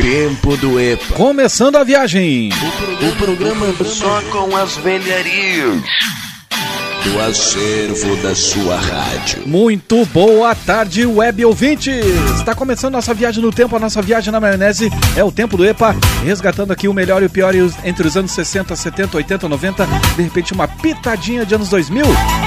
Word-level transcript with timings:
Tempo 0.00 0.56
do 0.56 0.80
EPA. 0.80 1.14
Começando 1.16 1.76
a 1.76 1.84
viagem. 1.84 2.48
O 3.06 3.16
programa 3.16 3.66
só 3.84 4.22
com 4.30 4.56
as 4.56 4.74
velharias 4.78 5.82
do 7.04 7.20
acervo 7.20 8.16
da 8.22 8.34
sua 8.34 8.76
rádio. 8.76 9.42
Muito 9.46 10.06
boa 10.06 10.54
tarde, 10.54 11.04
web 11.04 11.44
ouvintes! 11.44 12.06
Está 12.36 12.54
começando 12.54 12.92
nossa 12.92 13.12
viagem 13.12 13.42
no 13.42 13.52
tempo, 13.52 13.76
a 13.76 13.78
nossa 13.78 14.00
viagem 14.00 14.32
na 14.32 14.40
maionese 14.40 14.88
é 15.14 15.22
o 15.22 15.30
tempo 15.32 15.56
do 15.56 15.66
EPA, 15.66 15.94
resgatando 16.24 16.72
aqui 16.72 16.88
o 16.88 16.94
melhor 16.94 17.22
e 17.22 17.26
o 17.26 17.30
pior 17.30 17.52
entre 17.84 18.06
os 18.06 18.16
anos 18.16 18.30
60, 18.30 18.74
70, 18.74 19.16
80, 19.16 19.48
90, 19.48 19.86
de 20.16 20.22
repente 20.22 20.54
uma 20.54 20.68
pitadinha 20.68 21.44
de 21.44 21.54
anos 21.54 21.68
2000, 21.68 22.04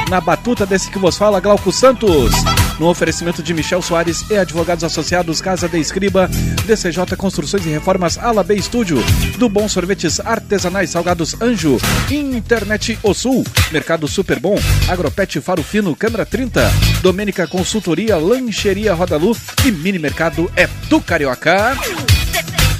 na 0.10 0.20
batuta 0.20 0.66
desse 0.66 0.90
que 0.90 0.98
vos 0.98 1.18
fala, 1.18 1.40
Glauco 1.40 1.72
Santos 1.72 2.32
no 2.80 2.88
oferecimento 2.88 3.42
de 3.42 3.54
Michel 3.54 3.82
Soares 3.82 4.30
e 4.30 4.38
advogados 4.38 4.84
associados 4.84 5.42
Casa 5.42 5.68
de 5.68 5.80
Escriba, 5.80 6.30
DCJ 6.66 7.16
Construções 7.18 7.66
e 7.66 7.70
Reformas 7.70 8.18
Ala 8.18 8.44
B 8.44 8.56
Estúdio, 8.56 8.98
do 9.38 9.50
Bom 9.50 9.68
Sorvetes 9.68 10.20
Artesanais 10.20 10.92
Salgados 10.92 11.36
Anjo, 11.42 11.78
Internet 12.10 12.98
O 13.04 13.14
Sul, 13.14 13.44
Mercado 13.72 14.08
Super 14.08 14.40
Bom, 14.40 14.58
Agropet 14.88 15.42
Faro 15.42 15.64
Fino, 15.64 15.96
Câmara 15.96 16.26
30, 16.26 16.72
Domênica 17.02 17.48
Consultoria, 17.48 18.18
Lancheria 18.18 18.94
Rodalu 18.94 19.36
e 19.66 19.72
Mini 19.72 20.00
Mercado 20.00 20.52
é 20.56 20.68
do 20.90 21.02
Carioca. 21.02 21.76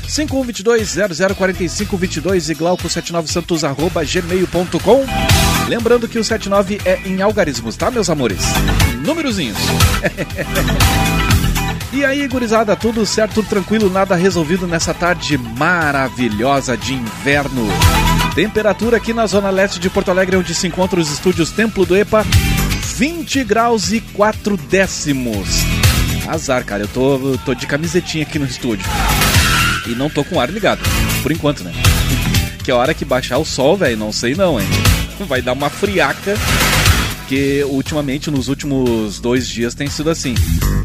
5122-004522 0.08 2.50
e 2.50 2.56
glauco79santos 2.56 3.64
arroba 3.64 4.04
gmail.com 4.04 5.06
Lembrando 5.68 6.08
que 6.08 6.20
o 6.20 6.24
79 6.24 6.80
é 6.86 7.00
em 7.06 7.22
algarismos, 7.22 7.76
tá, 7.76 7.90
meus 7.90 8.10
amores? 8.10 8.44
Númerozinhos. 9.06 9.58
e 11.94 12.04
aí, 12.04 12.28
gurizada, 12.28 12.76
tudo 12.76 13.06
certo, 13.06 13.36
tudo 13.36 13.48
tranquilo, 13.48 13.90
nada 13.90 14.16
resolvido 14.16 14.68
nessa 14.68 14.94
tarde 14.94 15.38
maravilhosa 15.38 16.76
de 16.76 16.94
inverno. 16.94 17.68
Temperatura 18.34 18.98
aqui 18.98 19.14
na 19.14 19.28
zona 19.28 19.50
leste 19.50 19.80
de 19.80 19.90
Porto 19.90 20.10
Alegre, 20.10 20.36
onde 20.36 20.54
se 20.56 20.68
encontram 20.68 21.02
os 21.02 21.12
estúdios 21.12 21.52
Templo 21.52 21.86
do 21.86 21.96
EPA, 21.96 22.26
20 22.98 23.44
graus 23.44 23.92
e 23.92 24.02
4 24.02 24.58
décimos. 24.58 25.48
Azar, 26.28 26.66
cara, 26.66 26.84
eu 26.84 26.88
tô, 26.88 27.38
tô 27.46 27.54
de 27.54 27.68
camisetinha 27.68 28.24
aqui 28.24 28.40
no 28.40 28.46
estúdio. 28.46 28.86
E 29.88 29.92
não 29.92 30.10
tô 30.10 30.24
com 30.24 30.38
o 30.38 30.40
ar 30.40 30.50
ligado, 30.50 30.82
por 31.22 31.32
enquanto, 31.32 31.64
né? 31.64 31.72
Que 32.64 32.72
a 32.72 32.76
hora 32.76 32.94
que 32.96 33.06
baixar 33.06 33.38
o 33.38 33.46
sol, 33.46 33.78
velho, 33.78 33.96
não 33.96 34.12
sei 34.12 34.34
não, 34.34 34.60
hein? 34.60 34.68
Vai 35.28 35.42
dar 35.42 35.54
uma 35.54 35.70
friaca. 35.70 36.36
Porque 37.26 37.64
ultimamente, 37.64 38.30
nos 38.30 38.50
últimos 38.50 39.20
dois 39.20 39.48
dias, 39.48 39.74
tem 39.74 39.90
sido 39.90 40.12
assim. 40.12 40.36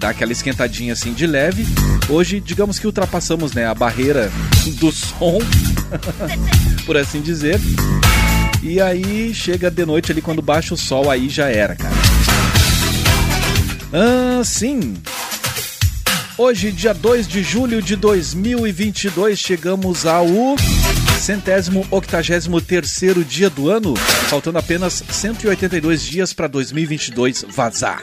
Dá 0.01 0.09
aquela 0.09 0.33
esquentadinha 0.33 0.95
assim 0.95 1.13
de 1.13 1.27
leve. 1.27 1.67
Hoje, 2.09 2.41
digamos 2.41 2.79
que 2.79 2.87
ultrapassamos 2.87 3.53
né, 3.53 3.67
a 3.67 3.75
barreira 3.75 4.33
do 4.79 4.91
som, 4.91 5.39
por 6.87 6.97
assim 6.97 7.21
dizer. 7.21 7.61
E 8.63 8.81
aí 8.81 9.35
chega 9.35 9.71
de 9.71 9.85
noite 9.85 10.13
ali 10.13 10.23
quando 10.23 10.41
baixa 10.41 10.73
o 10.73 10.79
sol, 10.79 11.11
aí 11.11 11.29
já 11.29 11.51
era, 11.51 11.77
cara. 11.77 11.95
Ah, 13.93 14.43
sim. 14.43 14.95
Hoje, 16.39 16.73
dia 16.73 16.95
2 16.95 17.29
de 17.29 17.43
julho 17.43 17.83
de 17.83 17.97
2022, 17.97 19.39
chegamos 19.39 20.07
ao 20.07 20.27
centésimo 21.21 21.87
octagésimo 21.91 22.61
terceiro 22.61 23.25
dia 23.25 23.51
do 23.51 23.69
ano, 23.69 23.95
faltando 24.29 24.59
apenas 24.59 25.05
182 25.11 26.03
dias 26.03 26.33
para 26.33 26.49
2022 26.49 27.45
vazar. 27.49 28.03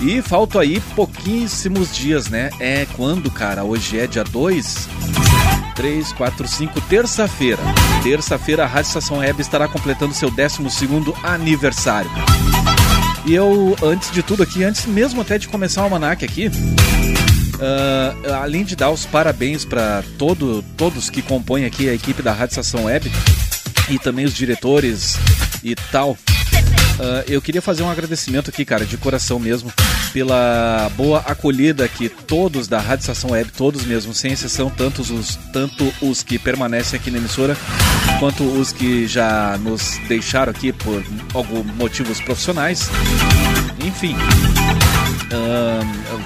E 0.00 0.20
faltam 0.20 0.60
aí 0.60 0.80
pouquíssimos 0.94 1.96
dias, 1.96 2.28
né? 2.28 2.50
É 2.60 2.86
quando, 2.94 3.30
cara? 3.30 3.64
Hoje 3.64 3.98
é 3.98 4.06
dia 4.06 4.22
2, 4.22 4.88
3, 5.74 6.12
4, 6.12 6.46
5, 6.46 6.80
terça-feira. 6.82 7.62
Terça-feira 8.02 8.64
a 8.64 8.66
Rádio 8.66 8.88
Estação 8.88 9.18
Web 9.18 9.40
estará 9.40 9.66
completando 9.66 10.12
seu 10.12 10.30
12 10.30 10.58
aniversário. 11.22 12.10
E 13.24 13.34
eu, 13.34 13.74
antes 13.82 14.10
de 14.10 14.22
tudo 14.22 14.42
aqui, 14.42 14.62
antes 14.62 14.84
mesmo 14.84 15.22
até 15.22 15.38
de 15.38 15.48
começar 15.48 15.80
o 15.80 15.84
Almanac 15.84 16.22
aqui, 16.22 16.50
uh, 17.54 18.32
além 18.34 18.64
de 18.64 18.76
dar 18.76 18.90
os 18.90 19.06
parabéns 19.06 19.64
para 19.64 20.02
todo, 20.18 20.64
todos 20.76 21.10
que 21.10 21.22
compõem 21.22 21.64
aqui 21.64 21.88
a 21.88 21.94
equipe 21.94 22.22
da 22.22 22.32
Rádio 22.32 22.52
Estação 22.52 22.84
Web 22.84 23.10
e 23.90 23.98
também 23.98 24.24
os 24.24 24.34
diretores 24.34 25.16
e 25.62 25.74
tal, 25.74 26.16
Uh, 26.94 27.26
eu 27.26 27.42
queria 27.42 27.60
fazer 27.60 27.82
um 27.82 27.90
agradecimento 27.90 28.50
aqui, 28.50 28.64
cara, 28.64 28.84
de 28.84 28.96
coração 28.96 29.40
mesmo, 29.40 29.72
pela 30.12 30.88
boa 30.96 31.18
acolhida 31.26 31.88
que 31.88 32.08
todos 32.08 32.68
da 32.68 32.78
Rádio 32.78 33.02
Estação 33.02 33.30
Web, 33.30 33.50
todos 33.50 33.84
mesmo, 33.84 34.14
sem 34.14 34.32
exceção, 34.32 34.70
tantos 34.70 35.10
os, 35.10 35.36
tanto 35.52 35.92
os 36.00 36.22
que 36.22 36.38
permanecem 36.38 36.98
aqui 36.98 37.10
na 37.10 37.18
emissora, 37.18 37.56
quanto 38.20 38.44
os 38.44 38.72
que 38.72 39.08
já 39.08 39.58
nos 39.58 39.98
deixaram 40.06 40.52
aqui 40.52 40.72
por 40.72 41.02
alguns 41.34 41.66
motivos 41.74 42.20
profissionais. 42.20 42.88
Enfim. 43.84 44.14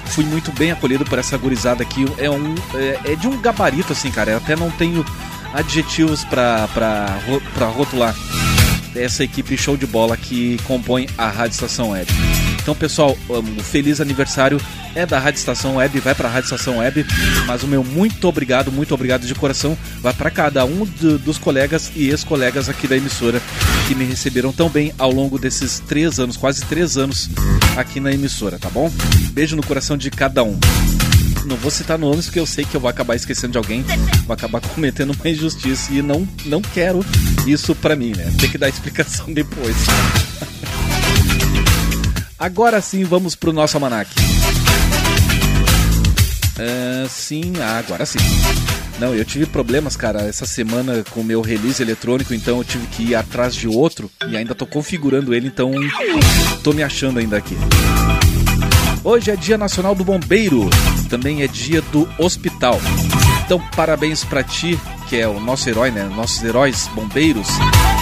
Fui 0.07 0.25
muito 0.25 0.51
bem 0.51 0.71
acolhido 0.71 1.05
por 1.05 1.19
essa 1.19 1.37
gurizada 1.37 1.83
aqui. 1.83 2.05
É, 2.17 2.29
um, 2.29 2.55
é, 2.75 3.13
é 3.13 3.15
de 3.15 3.27
um 3.27 3.39
gabarito, 3.41 3.93
assim, 3.93 4.11
cara. 4.11 4.31
Eu 4.31 4.37
até 4.37 4.55
não 4.55 4.69
tenho 4.71 5.05
adjetivos 5.53 6.23
para 6.23 6.67
rotular 7.75 8.15
essa 8.95 9.23
equipe 9.23 9.55
show 9.57 9.77
de 9.77 9.85
bola 9.85 10.17
que 10.17 10.57
compõe 10.65 11.07
a 11.17 11.27
Rádio 11.27 11.53
Estação 11.53 11.91
Web. 11.91 12.11
Então, 12.61 12.75
pessoal, 12.75 13.17
um 13.29 13.63
feliz 13.63 13.99
aniversário 13.99 14.59
é 14.95 15.05
da 15.05 15.19
Rádio 15.19 15.39
Estação 15.39 15.75
Web, 15.75 15.99
vai 15.99 16.15
para 16.15 16.27
a 16.27 16.31
Rádio 16.31 16.45
Estação 16.45 16.77
Web, 16.77 17.05
mas 17.45 17.63
o 17.63 17.67
meu 17.67 17.83
muito 17.83 18.27
obrigado, 18.27 18.71
muito 18.71 18.93
obrigado 18.93 19.25
de 19.25 19.35
coração 19.35 19.77
vai 20.01 20.13
para 20.13 20.29
cada 20.29 20.65
um 20.65 20.85
do, 20.85 21.17
dos 21.17 21.37
colegas 21.37 21.91
e 21.95 22.09
ex-colegas 22.09 22.69
aqui 22.69 22.87
da 22.87 22.97
emissora 22.97 23.41
que 23.87 23.95
me 23.95 24.05
receberam 24.05 24.51
tão 24.51 24.69
bem 24.69 24.93
ao 24.97 25.11
longo 25.11 25.37
desses 25.37 25.79
três 25.79 26.19
anos, 26.19 26.37
quase 26.37 26.65
três 26.65 26.97
anos 26.97 27.29
aqui 27.75 27.99
na 27.99 28.11
emissora, 28.11 28.57
tá 28.59 28.69
bom? 28.69 28.91
Beijo 29.31 29.55
no 29.55 29.65
coração 29.65 29.97
de 29.97 30.09
cada 30.09 30.43
um 30.43 30.59
não 31.45 31.55
vou 31.57 31.71
citar 31.71 31.97
nomes 31.97 32.25
porque 32.25 32.39
eu 32.39 32.45
sei 32.45 32.63
que 32.63 32.75
eu 32.75 32.81
vou 32.81 32.89
acabar 32.89 33.15
esquecendo 33.15 33.53
de 33.53 33.57
alguém, 33.57 33.83
vou 34.25 34.33
acabar 34.33 34.61
cometendo 34.75 35.13
uma 35.13 35.29
injustiça 35.29 35.91
e 35.91 36.01
não, 36.01 36.27
não 36.45 36.61
quero 36.61 37.03
isso 37.47 37.73
pra 37.73 37.95
mim, 37.95 38.13
né? 38.15 38.31
Tem 38.39 38.49
que 38.49 38.57
dar 38.57 38.69
explicação 38.69 39.33
depois. 39.33 39.75
Agora 42.39 42.79
sim, 42.79 43.03
vamos 43.03 43.35
pro 43.35 43.51
nosso 43.51 43.75
almanac. 43.75 44.09
Uh, 46.57 47.09
sim, 47.09 47.53
ah, 47.61 47.79
agora 47.79 48.05
sim. 48.05 48.19
Não, 48.97 49.13
eu 49.13 49.25
tive 49.25 49.45
problemas, 49.45 49.97
cara, 49.97 50.21
essa 50.21 50.45
semana 50.45 51.03
com 51.09 51.19
o 51.19 51.23
meu 51.23 51.41
release 51.41 51.81
eletrônico, 51.81 52.33
então 52.33 52.57
eu 52.57 52.63
tive 52.63 52.87
que 52.87 53.03
ir 53.03 53.15
atrás 53.15 53.53
de 53.53 53.67
outro 53.67 54.09
e 54.29 54.37
ainda 54.37 54.55
tô 54.55 54.65
configurando 54.65 55.33
ele, 55.33 55.47
então 55.47 55.71
tô 56.63 56.71
me 56.71 56.81
achando 56.81 57.19
ainda 57.19 57.37
aqui. 57.37 57.57
Hoje 59.03 59.31
é 59.31 59.35
Dia 59.35 59.57
Nacional 59.57 59.93
do 59.93 60.03
Bombeiro, 60.03 60.69
também 61.09 61.43
é 61.43 61.47
dia 61.47 61.81
do 61.81 62.07
hospital. 62.17 62.79
Então, 63.45 63.59
parabéns 63.75 64.23
para 64.23 64.43
ti, 64.43 64.79
que 65.09 65.17
é 65.17 65.27
o 65.27 65.39
nosso 65.39 65.67
herói, 65.67 65.91
né? 65.91 66.03
Nossos 66.15 66.43
heróis 66.43 66.87
bombeiros. 66.93 67.47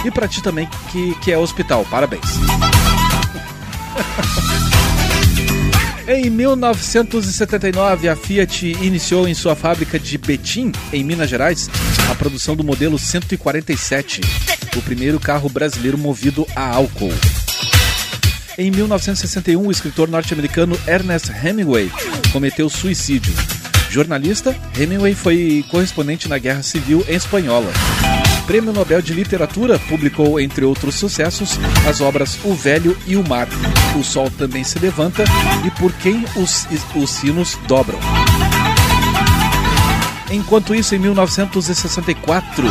E 0.04 0.10
para 0.10 0.28
ti 0.28 0.42
também, 0.42 0.68
que, 0.92 1.14
que 1.20 1.32
é 1.32 1.38
hospital. 1.38 1.86
Parabéns. 1.90 2.26
Em 6.06 6.30
1979, 6.30 8.08
a 8.08 8.16
Fiat 8.16 8.66
iniciou 8.66 9.28
em 9.28 9.34
sua 9.34 9.54
fábrica 9.54 9.98
de 9.98 10.16
Betim, 10.16 10.72
em 10.90 11.04
Minas 11.04 11.28
Gerais, 11.28 11.68
a 12.10 12.14
produção 12.14 12.56
do 12.56 12.64
modelo 12.64 12.98
147, 12.98 14.22
o 14.74 14.80
primeiro 14.80 15.20
carro 15.20 15.50
brasileiro 15.50 15.98
movido 15.98 16.46
a 16.56 16.66
álcool. 16.74 17.12
Em 18.56 18.70
1961, 18.70 19.66
o 19.66 19.70
escritor 19.70 20.08
norte-americano 20.08 20.80
Ernest 20.86 21.30
Hemingway 21.30 21.90
cometeu 22.32 22.70
suicídio. 22.70 23.34
Jornalista, 23.90 24.56
Hemingway 24.78 25.14
foi 25.14 25.64
correspondente 25.70 26.28
na 26.28 26.38
Guerra 26.38 26.62
Civil 26.62 27.04
Espanhola. 27.06 27.70
Prêmio 28.48 28.72
Nobel 28.72 29.02
de 29.02 29.12
Literatura 29.12 29.78
publicou, 29.78 30.40
entre 30.40 30.64
outros 30.64 30.94
sucessos, 30.94 31.60
as 31.86 32.00
obras 32.00 32.38
O 32.42 32.54
Velho 32.54 32.96
e 33.06 33.14
o 33.14 33.22
Mar, 33.22 33.46
O 33.94 34.02
Sol 34.02 34.30
Também 34.30 34.64
Se 34.64 34.78
Levanta 34.78 35.22
e 35.66 35.70
Por 35.72 35.92
Quem 35.92 36.24
os, 36.34 36.66
os 36.94 37.10
Sinos 37.10 37.58
Dobram. 37.68 37.98
Enquanto 40.30 40.74
isso, 40.74 40.94
em 40.94 40.98
1964, 40.98 42.64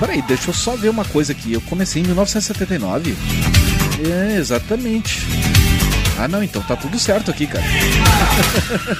Peraí, 0.00 0.20
deixa 0.22 0.50
eu 0.50 0.54
só 0.54 0.74
ver 0.74 0.88
uma 0.88 1.04
coisa 1.04 1.30
aqui. 1.30 1.52
Eu 1.52 1.60
comecei 1.60 2.02
em 2.02 2.06
1979. 2.06 3.16
É, 4.04 4.36
exatamente. 4.36 5.24
Ah, 6.18 6.26
não, 6.26 6.42
então 6.42 6.60
tá 6.62 6.74
tudo 6.74 6.98
certo 6.98 7.30
aqui, 7.30 7.46
cara. 7.46 7.64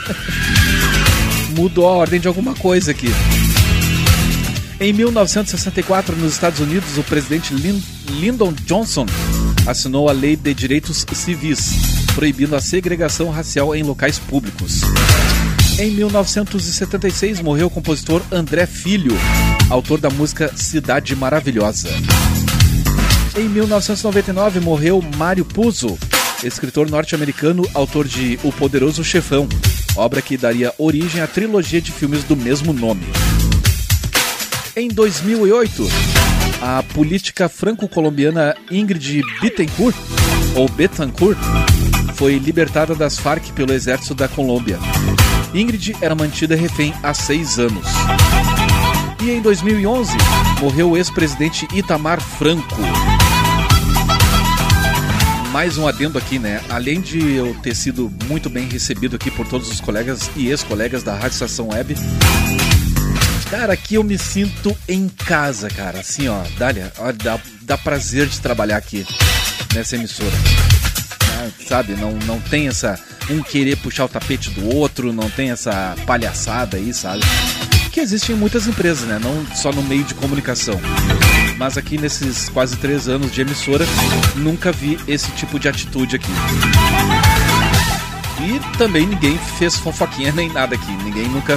Mudou 1.59 1.89
a 1.89 1.93
ordem 1.93 2.21
de 2.21 2.29
alguma 2.29 2.55
coisa 2.55 2.93
aqui. 2.93 3.09
Em 4.81 4.93
1964, 4.93 6.17
nos 6.17 6.33
Estados 6.33 6.59
Unidos, 6.59 6.99
o 6.99 7.05
presidente 7.05 7.55
Lyndon 8.11 8.53
Johnson 8.67 9.07
assinou 9.67 10.09
a 10.09 10.13
Lei 10.13 10.35
de 10.35 10.53
Direitos 10.53 11.07
Civis, 11.15 11.71
proibindo 12.15 12.57
a 12.57 12.61
segregação 12.61 13.31
racial 13.31 13.75
em 13.75 13.85
locais 13.85 14.19
públicos. 14.19 14.81
Em 15.79 15.93
1976, 15.93 17.41
morreu 17.41 17.69
o 17.69 17.71
compositor 17.71 18.21
André 18.33 18.67
Filho, 18.67 19.17
autor 19.71 20.01
da 20.01 20.11
música 20.11 20.51
Cidade 20.57 21.15
Maravilhosa. 21.15 21.89
Em 23.37 23.49
1999, 23.49 24.61
morreu 24.61 25.03
Mário 25.17 25.45
Puzo, 25.45 25.97
escritor 26.43 26.91
norte-americano, 26.91 27.69
autor 27.75 28.07
de 28.07 28.39
O 28.43 28.53
Poderoso 28.53 29.05
Chefão, 29.05 29.49
obra 29.97 30.21
que 30.21 30.37
daria 30.37 30.75
origem 30.79 31.21
à 31.21 31.27
trilogia 31.29 31.81
de 31.81 31.93
filmes 31.93 32.25
do 32.25 32.37
mesmo 32.37 32.73
nome. 32.73 33.07
Em 34.77 34.89
2008, 34.89 35.87
a 36.61 36.83
política 36.83 37.49
franco-colombiana 37.49 38.57
Ingrid 38.69 39.23
Bittencourt, 39.41 39.97
ou 40.57 40.69
Betancourt, 40.69 41.39
foi 42.17 42.39
libertada 42.39 42.93
das 42.93 43.17
Farc 43.17 43.53
pelo 43.53 43.73
exército 43.73 44.17
da 44.17 44.27
Colômbia. 44.27 44.77
Ingrid 45.55 45.95
era 46.01 46.17
mantida 46.17 46.57
refém 46.57 46.93
há 47.05 47.15
seis 47.15 47.57
anos. 47.57 47.87
E 49.23 49.31
em 49.31 49.41
2011, 49.41 50.11
morreu 50.61 50.91
o 50.91 50.97
ex-presidente 50.97 51.69
Itamar 51.73 52.21
Franco. 52.21 52.75
Mais 55.53 55.79
um 55.79 55.87
adendo 55.87 56.19
aqui, 56.19 56.37
né? 56.37 56.61
Além 56.69 57.01
de 57.01 57.37
eu 57.37 57.55
ter 57.63 57.77
sido 57.77 58.13
muito 58.27 58.51
bem 58.51 58.69
recebido 58.69 59.15
aqui 59.15 59.31
por 59.31 59.47
todos 59.47 59.71
os 59.71 59.81
colegas 59.81 60.29
e 60.35 60.49
ex-colegas 60.49 61.05
da 61.05 61.15
Rádio 61.15 61.35
Estação 61.35 61.69
Web, 61.69 61.95
Cara, 63.57 63.75
aqui 63.75 63.95
eu 63.95 64.03
me 64.03 64.19
sinto 64.19 64.77
em 64.89 65.09
casa, 65.09 65.71
cara. 65.71 66.01
Assim, 66.01 66.27
ó, 66.27 66.43
Dália, 66.59 66.93
ó, 66.99 67.13
dá, 67.13 67.39
dá 67.63 67.79
prazer 67.79 68.27
de 68.27 68.41
trabalhar 68.41 68.77
aqui 68.77 69.07
nessa 69.73 69.95
emissora. 69.95 70.35
Ah, 71.23 71.49
sabe, 71.65 71.93
não, 71.93 72.15
não 72.27 72.41
tem 72.41 72.67
essa. 72.67 72.99
Um 73.31 73.45
querer 73.45 73.77
puxar 73.77 74.07
o 74.07 74.09
tapete 74.09 74.51
do 74.51 74.75
outro, 74.75 75.13
não 75.13 75.31
tem 75.31 75.53
essa 75.53 75.95
palhaçada 76.05 76.79
aí, 76.79 76.93
sabe? 76.93 77.21
Que 77.93 78.01
existe 78.01 78.33
em 78.33 78.35
muitas 78.35 78.67
empresas, 78.67 79.07
né? 79.07 79.21
Não 79.23 79.47
só 79.55 79.71
no 79.71 79.85
meio 79.85 80.03
de 80.03 80.15
comunicação. 80.15 80.81
Mas 81.57 81.79
aqui 81.79 81.97
nesses 81.97 82.49
quase 82.49 82.77
três 82.79 83.07
anos 83.07 83.33
de 83.33 83.41
emissora, 83.41 83.87
nunca 84.35 84.73
vi 84.73 84.99
esse 85.07 85.31
tipo 85.31 85.61
de 85.61 85.69
atitude 85.69 86.17
aqui. 86.17 86.33
E 88.41 88.77
também 88.79 89.07
ninguém 89.07 89.39
fez 89.59 89.77
fofoquinha 89.77 90.33
nem 90.33 90.53
nada 90.53 90.75
aqui. 90.75 90.91
Ninguém 91.05 91.29
nunca 91.29 91.57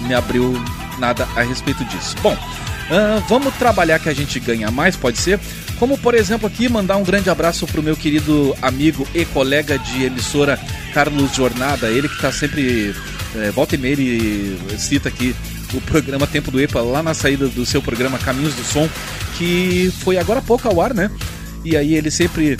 me 0.00 0.12
abriu 0.12 0.52
nada 0.98 1.28
a 1.36 1.42
respeito 1.42 1.84
disso. 1.84 2.16
Bom, 2.22 2.34
uh, 2.34 3.20
vamos 3.28 3.54
trabalhar 3.54 3.98
que 3.98 4.08
a 4.08 4.14
gente 4.14 4.38
ganha 4.40 4.70
mais, 4.70 4.96
pode 4.96 5.18
ser? 5.18 5.38
Como, 5.78 5.98
por 5.98 6.14
exemplo, 6.14 6.46
aqui 6.46 6.68
mandar 6.68 6.96
um 6.96 7.04
grande 7.04 7.28
abraço 7.28 7.66
para 7.66 7.80
o 7.80 7.82
meu 7.82 7.96
querido 7.96 8.56
amigo 8.62 9.06
e 9.14 9.24
colega 9.26 9.78
de 9.78 10.04
emissora 10.04 10.58
Carlos 10.94 11.34
Jornada, 11.34 11.88
ele 11.88 12.08
que 12.08 12.14
está 12.14 12.32
sempre, 12.32 12.94
é, 13.34 13.50
volta 13.50 13.74
e 13.74 13.78
meia, 13.78 13.92
ele 13.92 14.58
cita 14.78 15.08
aqui 15.08 15.36
o 15.74 15.80
programa 15.82 16.26
Tempo 16.26 16.50
do 16.50 16.60
EPA, 16.60 16.80
lá 16.80 17.02
na 17.02 17.12
saída 17.12 17.48
do 17.48 17.66
seu 17.66 17.82
programa 17.82 18.18
Caminhos 18.18 18.54
do 18.54 18.64
Som, 18.64 18.88
que 19.36 19.92
foi 20.00 20.16
agora 20.16 20.38
há 20.38 20.42
pouco 20.42 20.66
ao 20.66 20.80
ar, 20.80 20.94
né? 20.94 21.10
E 21.64 21.76
aí 21.76 21.94
ele 21.94 22.10
sempre, 22.10 22.56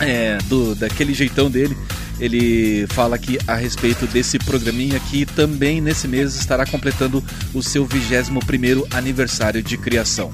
é, 0.00 0.36
do, 0.44 0.74
daquele 0.74 1.14
jeitão 1.14 1.50
dele, 1.50 1.76
ele 2.20 2.86
fala 2.88 3.16
aqui 3.16 3.38
a 3.46 3.54
respeito 3.54 4.06
desse 4.06 4.38
programinha 4.38 4.98
que 5.00 5.26
também 5.26 5.80
nesse 5.80 6.06
mês 6.06 6.34
estará 6.36 6.64
completando 6.66 7.22
o 7.52 7.62
seu 7.62 7.86
21º 7.86 8.86
aniversário 8.94 9.62
de 9.62 9.76
criação. 9.76 10.32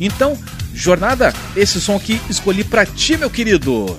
Então, 0.00 0.38
jornada, 0.74 1.32
esse 1.56 1.80
som 1.80 1.96
aqui 1.96 2.20
escolhi 2.28 2.64
para 2.64 2.84
ti, 2.84 3.16
meu 3.16 3.30
querido. 3.30 3.98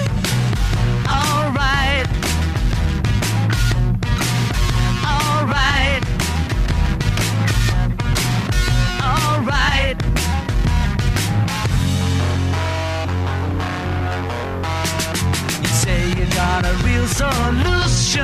got 16.61 16.73
a 16.73 16.85
real 16.85 17.07
solution. 17.07 18.21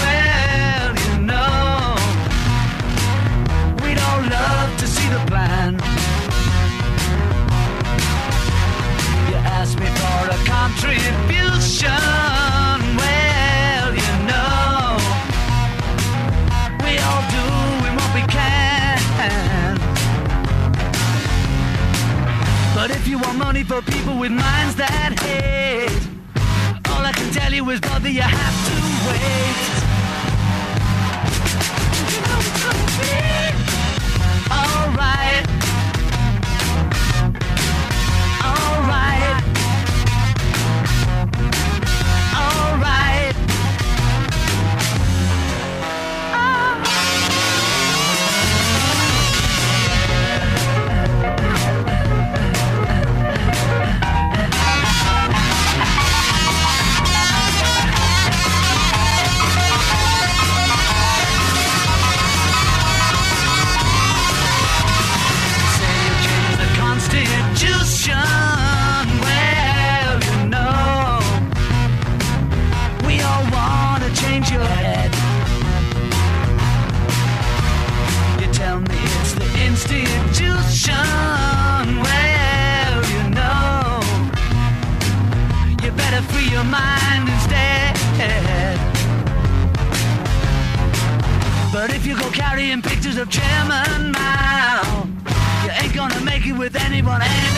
Well, 0.00 0.94
you 1.04 1.18
know, 1.26 1.96
we'd 3.82 3.98
all 3.98 4.22
love 4.22 4.78
to 4.78 4.86
see 4.86 5.08
the 5.08 5.22
plan. 5.26 5.74
You 9.28 9.36
asked 9.58 9.78
me 9.78 9.86
for 9.86 10.30
a 10.30 10.38
contribution. 10.46 11.90
Well, 13.02 13.94
you 14.02 14.12
know, 14.28 14.98
we 16.84 16.98
all 17.08 17.24
doing 17.38 17.94
what 17.96 18.10
we 18.14 18.22
can. 18.32 19.76
But 22.74 22.90
if 22.90 23.06
you 23.08 23.18
want 23.18 23.38
money 23.38 23.64
for 23.64 23.82
people 23.82 24.16
with 24.18 24.30
minds 24.30 24.76
that 24.76 25.18
hate 25.20 25.47
it 27.58 27.66
was 27.66 27.80
bother 27.80 28.08
you 28.08 28.22
have 28.22 28.66
to 28.68 29.08
wait. 29.10 29.67
of 93.20 93.28
German 93.30 94.12
Mao. 94.12 95.08
You 95.64 95.70
ain't 95.82 95.92
gonna 95.92 96.20
make 96.20 96.46
it 96.46 96.52
with 96.52 96.76
anyone, 96.76 97.20
anyone. 97.20 97.57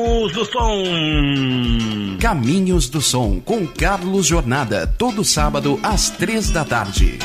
Caminhos 0.00 0.32
do 0.32 0.44
Som. 0.46 2.16
Caminhos 2.18 2.88
do 2.88 3.02
Som 3.02 3.38
com 3.38 3.66
Carlos 3.66 4.26
Jornada, 4.26 4.86
todo 4.86 5.22
sábado 5.22 5.78
às 5.82 6.08
três 6.08 6.48
da 6.48 6.64
tarde. 6.64 7.18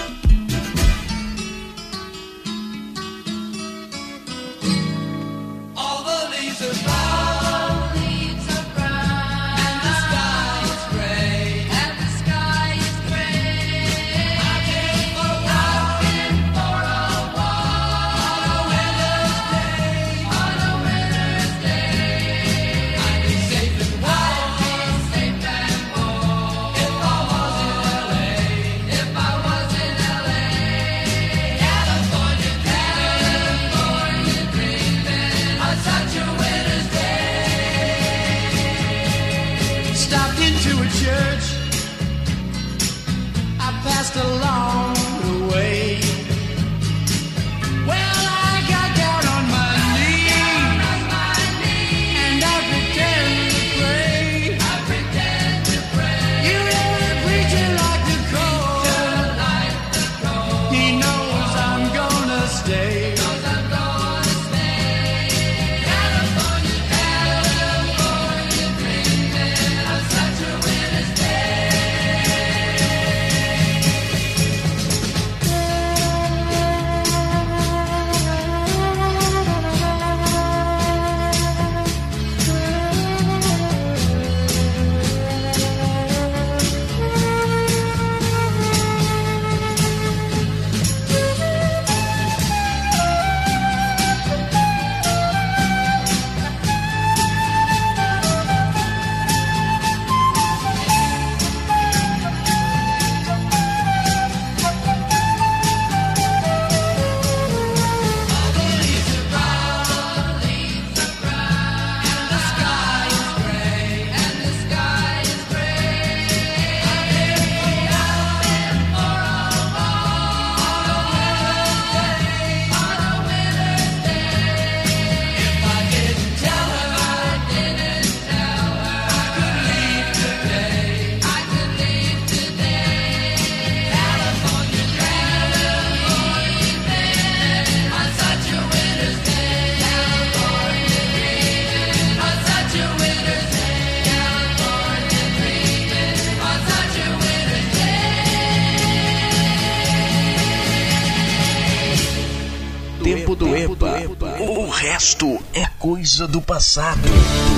coisa 156.16 156.28
do 156.30 156.42
passado. 156.42 157.55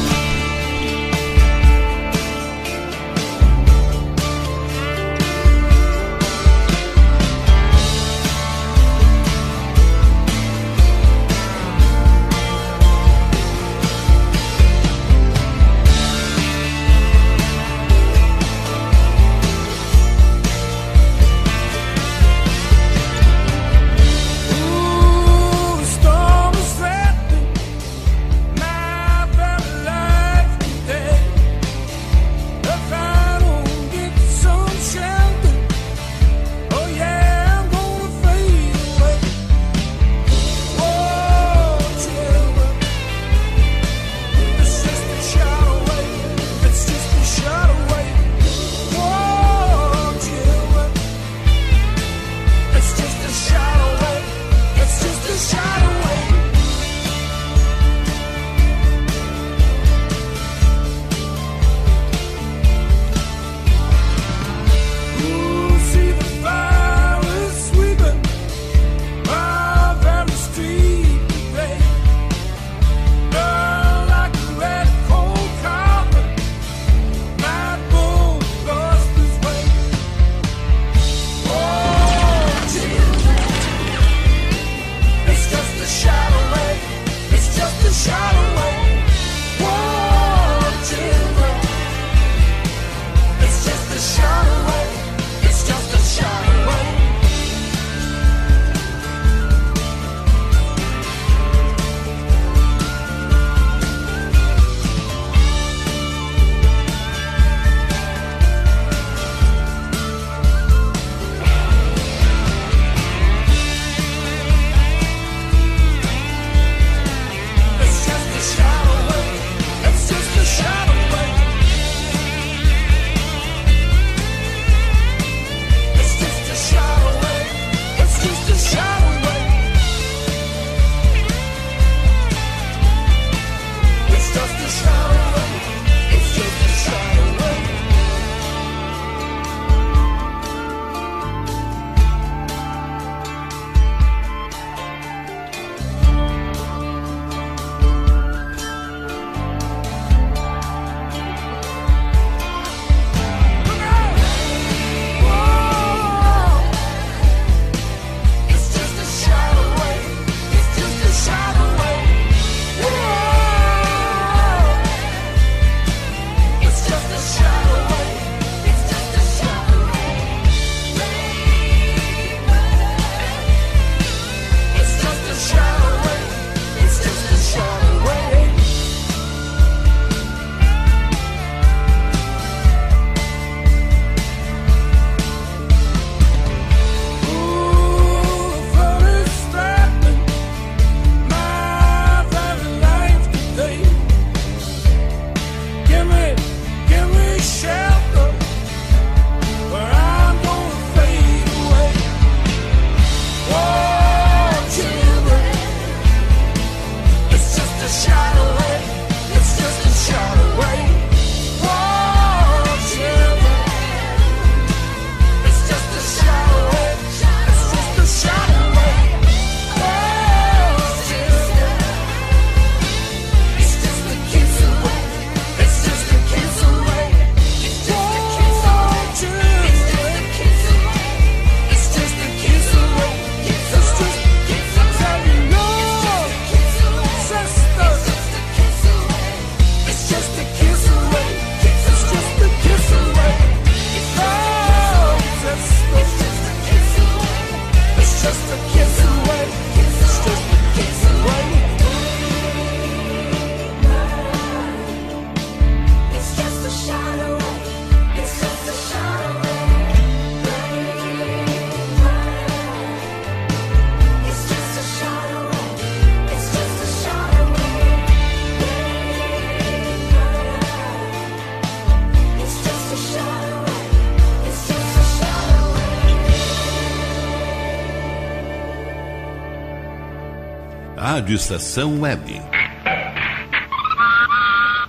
Rádio 281.28 281.36
Estação 281.36 282.00
Web. 282.00 282.42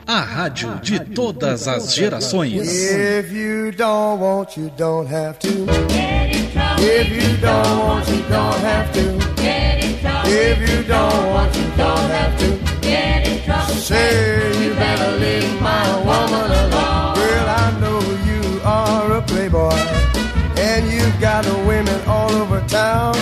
A 0.06 0.20
rádio 0.20 0.78
de 0.80 1.00
todas 1.00 1.66
as 1.66 1.92
gerações. 1.92 2.52
If 2.54 3.32
you 3.32 3.72
don't 3.72 4.22
want, 4.22 4.56
you 4.56 4.70
don't 4.76 5.12
have 5.12 5.36
to. 5.40 5.48
If 6.78 7.10
you 7.10 7.36
don't 7.38 7.80
want, 7.80 8.08
you 8.08 8.22
don't 8.28 8.56
have 8.62 8.88
to. 8.92 9.18
If 10.28 10.60
you 10.60 10.84
don't 10.84 11.26
want, 11.32 11.56
you 11.56 11.72
don't 11.76 12.08
have 12.08 12.36
to. 12.38 13.80
Say 13.80 14.52
you 14.62 14.74
better 14.76 15.18
leave 15.18 15.60
my 15.60 15.88
woman 16.04 16.52
alone. 16.52 17.14
Girl, 17.16 17.48
I 17.48 17.72
know 17.80 17.98
you 18.24 18.60
are 18.62 19.12
a 19.14 19.22
playboy, 19.22 19.74
and 20.56 20.88
you 20.88 21.02
got 21.20 21.44
women 21.66 22.00
all 22.06 22.30
over 22.30 22.60
town. 22.68 23.16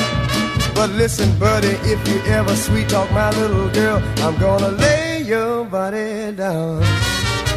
But 0.86 0.94
listen, 0.94 1.36
buddy, 1.36 1.74
if 1.82 2.06
you 2.06 2.20
ever 2.32 2.54
sweet 2.54 2.88
talk 2.88 3.10
my 3.10 3.30
little 3.30 3.68
girl, 3.70 4.00
I'm 4.18 4.38
gonna 4.38 4.68
lay 4.68 5.20
your 5.22 5.64
body 5.64 6.30
down. 6.30 6.80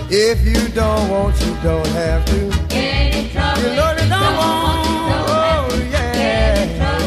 If 0.10 0.44
you 0.44 0.68
don't 0.70 1.08
want, 1.12 1.40
you 1.40 1.56
don't 1.62 1.86
have 1.90 2.26
to. 2.26 2.50
Get 2.70 3.16
in 3.16 3.30
trouble. 3.30 3.62
You 3.62 3.76
know 3.76 3.92
you 3.92 4.10
don't 4.10 4.36
want, 4.36 5.30
oh 5.30 5.88
yeah. 5.92 6.64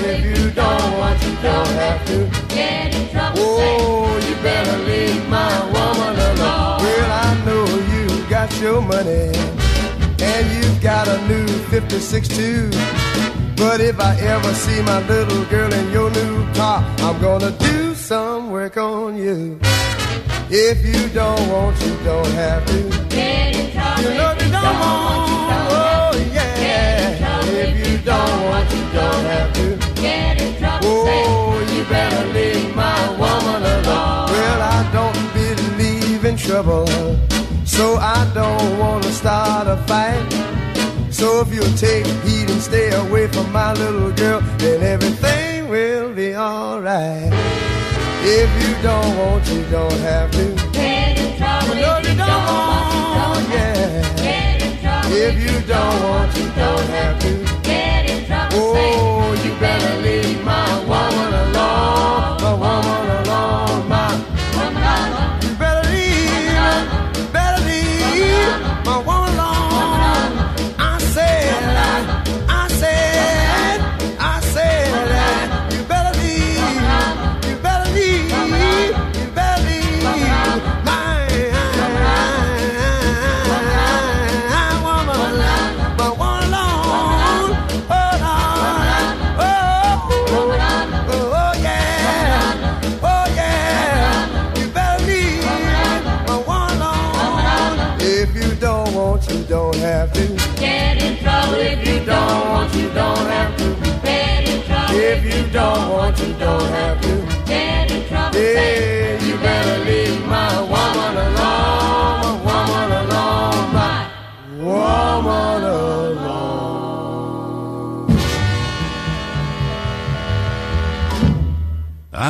If 0.07 0.25
you 0.25 0.51
don't 0.53 0.99
want, 1.01 1.21
you 1.25 1.35
don't 1.43 1.67
have 1.83 2.07
to. 2.07 2.55
Get 2.55 2.95
in 2.95 3.09
trouble. 3.09 3.41
Oh, 3.41 4.17
you 4.25 4.37
better 4.45 4.79
leave 4.85 5.29
my 5.29 5.59
woman 5.75 6.15
alone. 6.31 6.83
Well, 6.85 7.11
I 7.11 7.35
know 7.45 7.67
you 7.91 8.31
got 8.31 8.49
your 8.61 8.81
money, 8.81 9.35
and 10.23 10.45
you 10.55 10.81
got 10.81 11.09
a 11.09 11.19
new 11.27 11.49
56 11.49 12.29
too. 12.29 12.71
But 13.63 13.81
if 13.81 14.01
I 14.01 14.17
ever 14.17 14.53
see 14.55 14.83
my 14.83 14.99
little 15.07 15.45
girl 15.45 15.73
in 15.73 15.93
your 15.93 16.11
new 16.11 16.53
car, 16.53 16.85
I'm 16.99 17.21
gonna 17.21 17.53
do 17.53 17.95
some 17.95 18.51
work 18.51 18.77
on 18.77 19.17
you. 19.17 19.61
If 20.51 20.85
you 20.85 21.09
don't 21.11 21.49
want, 21.49 21.81
you 21.81 21.95
don't 22.03 22.33
have 22.33 22.67
to. 22.67 22.81
Get 23.09 23.55
in 23.55 23.69
You 24.03 24.11
know 24.19 24.33
you 24.43 24.51
don't 24.51 24.79
want, 24.83 25.71
oh 25.79 26.11
yeah. 26.35 27.45
If 27.63 27.73
you 27.87 27.99
don't 27.99 28.39
want, 28.47 28.69
you 28.75 28.85
don't 28.99 29.25
have 29.33 29.53
to. 29.55 29.67
Get 30.03 30.43
in 30.43 30.59
trouble. 30.59 31.05
Oh, 31.07 31.61
you 31.73 31.85
better 31.85 32.25
leave 32.35 32.75
my 32.75 33.11
woman 33.11 33.63
alone. 33.63 34.27
Well, 34.35 34.61
I 34.77 34.81
don't 34.93 35.23
believe 35.33 36.25
in 36.25 36.37
trouble, 36.37 36.89
so 37.65 37.97
I 37.97 38.29
don't 38.35 38.79
wanna 38.81 39.13
start 39.13 39.69
a 39.69 39.77
fight. 39.87 40.62
So 41.23 41.41
if 41.41 41.55
you'll 41.55 41.77
take 41.77 42.05
heed 42.25 42.51
and 42.51 42.61
stay 42.61 42.91
away 42.91 43.29
from 43.29 43.53
my 43.53 43.73
little 43.75 44.11
girl, 44.11 44.41
then 44.59 44.83
everything 44.83 45.69
will 45.69 46.13
be 46.13 46.35
alright. 46.35 47.31
If 48.25 48.51
you 48.61 48.83
don't 48.83 49.17
want, 49.17 49.47
you 49.47 49.63
don't 49.71 50.01
have 50.01 50.33
to. 50.33 50.43
You 50.43 51.75
know 51.81 51.99
you 51.99 52.17
don't 52.17 52.29
want, 52.29 53.49
yeah. 53.51 54.03
If 55.07 55.39
you 55.39 55.61
don't 55.65 56.03
want, 56.03 56.37
you 56.37 56.49
don't 56.57 56.89
have 56.89 57.21
to. 57.21 57.52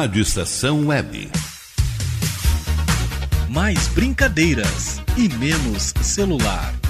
Rádio 0.03 0.23
Estação 0.23 0.89
Web. 0.89 1.31
Mais 3.49 3.87
brincadeiras 3.87 5.01
e 5.17 5.29
menos 5.29 5.95
celular. 6.03 6.82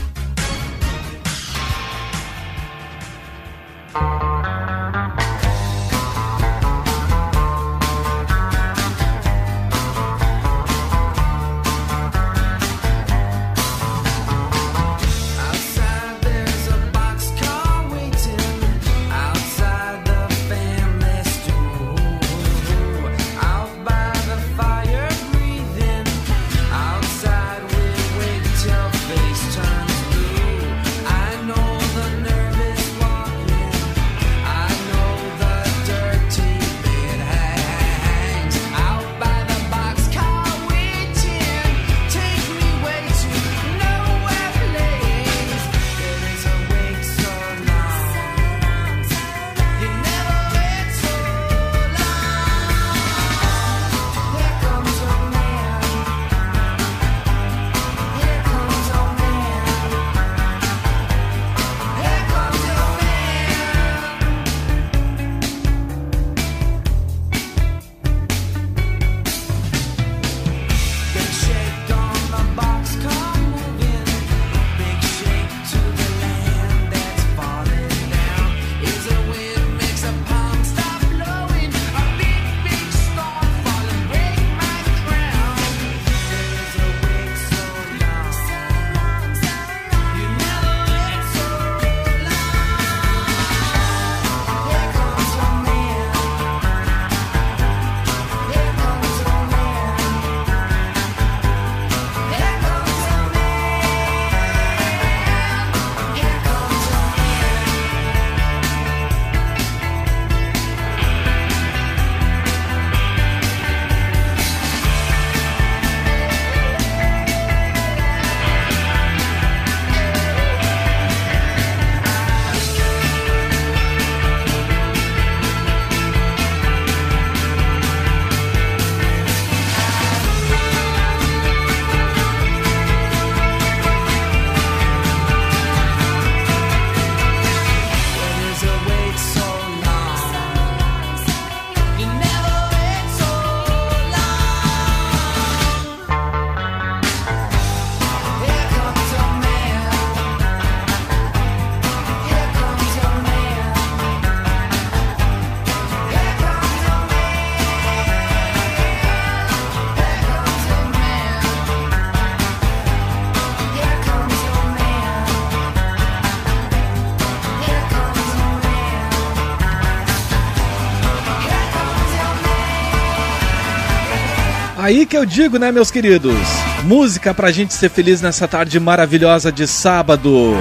Aí 174.83 175.07
que 175.07 175.17
eu 175.17 175.25
digo, 175.25 175.61
né, 175.61 175.71
meus 175.71 175.93
queridos? 175.93 176.35
Música 176.83 177.33
pra 177.33 177.53
gente 177.53 177.73
ser 177.73 177.89
feliz 177.89 178.21
nessa 178.21 178.49
tarde 178.49 178.81
maravilhosa 178.81 179.53
de 179.53 179.65
sábado. 179.65 180.55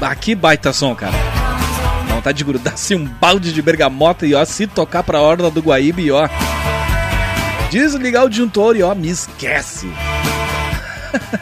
Ah, 0.00 0.14
que 0.14 0.34
baita 0.34 0.72
som, 0.72 0.94
cara. 0.94 1.12
Vontade 2.08 2.38
de 2.38 2.44
grudar 2.44 2.72
assim 2.72 2.94
um 2.94 3.04
balde 3.04 3.52
de 3.52 3.60
bergamota 3.60 4.26
e 4.26 4.34
ó, 4.34 4.42
se 4.42 4.66
tocar 4.66 5.02
pra 5.02 5.20
orla 5.20 5.50
do 5.50 5.60
Guaíba 5.60 6.00
e 6.00 6.10
ó. 6.10 6.26
Desligar 7.70 8.24
o 8.24 8.30
disjuntor 8.30 8.74
e 8.74 8.82
ó, 8.82 8.94
me 8.94 9.10
esquece. 9.10 9.86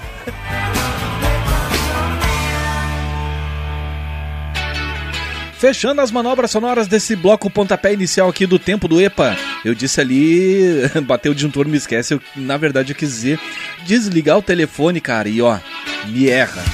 Fechando 5.60 6.00
as 6.00 6.10
manobras 6.10 6.50
sonoras 6.50 6.88
desse 6.88 7.14
bloco 7.14 7.48
pontapé 7.48 7.92
inicial 7.92 8.28
aqui 8.28 8.48
do 8.48 8.58
tempo 8.58 8.88
do 8.88 9.00
EPA. 9.00 9.36
Eu 9.66 9.74
disse 9.74 10.00
ali, 10.00 10.88
bateu 11.02 11.32
o 11.32 11.34
disjuntor, 11.34 11.66
me 11.66 11.76
esquece. 11.76 12.14
Eu, 12.14 12.20
na 12.36 12.56
verdade, 12.56 12.92
eu 12.92 12.96
quis 12.96 13.10
dizer 13.10 13.40
desligar 13.84 14.38
o 14.38 14.42
telefone, 14.42 15.00
cara, 15.00 15.28
e 15.28 15.42
ó, 15.42 15.58
me 16.06 16.28
erra. 16.28 16.62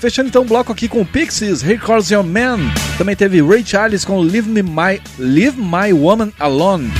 Fechando 0.00 0.28
então 0.28 0.42
o 0.42 0.44
bloco 0.44 0.72
aqui 0.72 0.88
com 0.88 1.04
Pixies, 1.04 1.62
Here 1.62 1.78
Calls 1.78 2.10
Your 2.10 2.24
Man. 2.24 2.58
Também 2.98 3.14
teve 3.14 3.40
Ray 3.40 3.64
Charles 3.64 4.04
com 4.04 4.18
Leave, 4.18 4.50
Me 4.50 4.60
My, 4.60 5.00
Leave 5.20 5.56
My 5.56 5.92
Woman 5.92 6.32
Alone. 6.40 6.90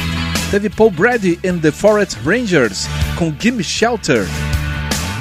Teve 0.52 0.70
Paul 0.70 0.92
Brady 0.92 1.40
and 1.44 1.58
the 1.58 1.72
Forest 1.72 2.18
Rangers 2.24 2.86
com 3.16 3.34
Gimme 3.36 3.64
Shelter. 3.64 4.24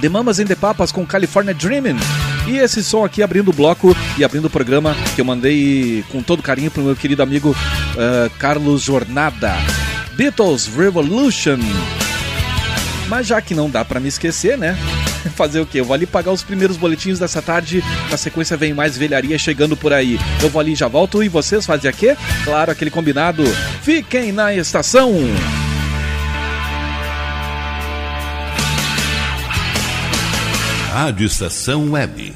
The 0.01 0.09
Mamas 0.09 0.39
and 0.39 0.45
the 0.45 0.55
Papas 0.55 0.91
com 0.91 1.03
California 1.03 1.55
Dreamin'. 1.55 1.97
E 2.47 2.57
esse 2.57 2.83
som 2.83 3.05
aqui 3.05 3.21
abrindo 3.21 3.49
o 3.49 3.53
bloco 3.53 3.95
e 4.17 4.23
abrindo 4.23 4.45
o 4.45 4.49
programa 4.49 4.95
que 5.15 5.21
eu 5.21 5.25
mandei 5.25 6.03
com 6.11 6.21
todo 6.21 6.41
carinho 6.41 6.71
pro 6.71 6.83
meu 6.83 6.95
querido 6.95 7.21
amigo 7.21 7.55
ah, 7.97 8.29
Carlos 8.37 8.81
Jornada. 8.81 9.53
Beatles 10.13 10.67
Revolution. 10.67 11.59
Mas 13.07 13.27
já 13.27 13.41
que 13.41 13.53
não 13.53 13.69
dá 13.69 13.83
pra 13.83 13.99
me 13.99 14.07
esquecer, 14.07 14.57
né? 14.57 14.77
Fazer 15.35 15.59
o 15.59 15.65
quê? 15.65 15.79
Eu 15.81 15.85
vou 15.85 15.93
ali 15.93 16.05
pagar 16.05 16.31
os 16.31 16.43
primeiros 16.43 16.77
boletins 16.77 17.19
dessa 17.19 17.41
tarde. 17.41 17.83
Na 18.09 18.17
sequência 18.17 18.55
vem 18.55 18.73
mais 18.73 18.97
velharia 18.97 19.37
chegando 19.37 19.75
por 19.75 19.93
aí. 19.93 20.19
Eu 20.41 20.49
vou 20.49 20.59
ali 20.59 20.75
já 20.75 20.87
volto. 20.87 21.21
E 21.21 21.27
vocês 21.27 21.65
fazem 21.65 21.91
o 21.91 21.93
quê? 21.93 22.15
Claro, 22.43 22.71
aquele 22.71 22.89
combinado. 22.89 23.43
Fiquem 23.81 24.31
na 24.31 24.53
estação. 24.55 25.11
Rádio 31.03 31.25
Estação 31.25 31.91
Web. 31.93 32.35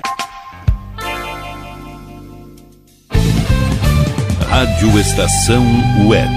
Rádio 4.50 5.00
Estação 5.00 5.64
Web. 6.08 6.36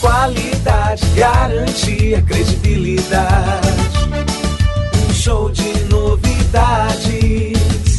Qualidade, 0.00 1.06
garantia, 1.14 2.20
credibilidade. 2.22 3.68
Um 5.08 5.14
show 5.14 5.48
de 5.52 5.84
novidades. 5.84 6.95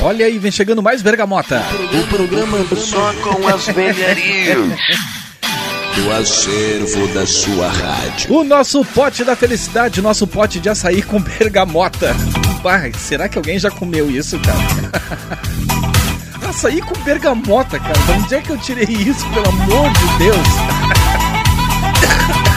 Olha 0.00 0.26
aí, 0.26 0.36
vem 0.36 0.50
chegando 0.50 0.82
mais 0.82 1.00
bergamota. 1.00 1.62
O 1.92 2.06
programa 2.08 2.58
só 2.74 3.12
com 3.22 3.46
as 3.46 3.66
velharias. 3.66 4.58
do 5.94 6.12
acervo 6.12 7.06
da 7.14 7.24
sua 7.24 7.68
rádio. 7.68 8.34
O 8.34 8.42
nosso 8.42 8.84
pote 8.84 9.22
da 9.22 9.36
felicidade, 9.36 10.02
nosso 10.02 10.26
pote 10.26 10.58
de 10.58 10.68
açaí 10.68 11.02
com 11.02 11.20
bergamota. 11.20 12.16
Pai, 12.64 12.92
será 12.98 13.28
que 13.28 13.38
alguém 13.38 13.58
já 13.58 13.70
comeu 13.70 14.10
isso, 14.10 14.40
cara? 14.40 14.58
açaí 16.50 16.80
com 16.80 16.98
bergamota, 17.04 17.78
cara. 17.78 17.92
De 17.92 18.12
onde 18.12 18.34
é 18.34 18.40
que 18.40 18.50
eu 18.50 18.58
tirei 18.58 18.88
isso, 18.88 19.24
pelo 19.30 19.48
amor 19.48 19.88
de 19.92 20.18
Deus? 20.18 20.48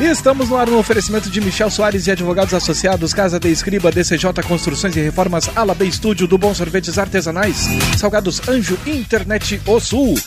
Estamos 0.00 0.48
no 0.48 0.56
ar 0.56 0.66
no 0.66 0.78
oferecimento 0.78 1.28
de 1.28 1.40
Michel 1.42 1.70
Soares 1.70 2.06
e 2.06 2.10
Advogados 2.10 2.54
Associados, 2.54 3.12
Casa 3.12 3.38
de 3.38 3.48
Escriba, 3.50 3.92
DCJ 3.92 4.32
Construções 4.48 4.96
e 4.96 5.00
Reformas, 5.00 5.50
Alabê 5.54 5.84
Estúdio, 5.84 6.26
do 6.26 6.38
Bom 6.38 6.54
Sorvetes 6.54 6.98
Artesanais, 6.98 7.66
Salgados 7.98 8.40
Anjo, 8.48 8.78
Internet 8.86 9.60
O 9.66 9.78
Sul, 9.78 10.18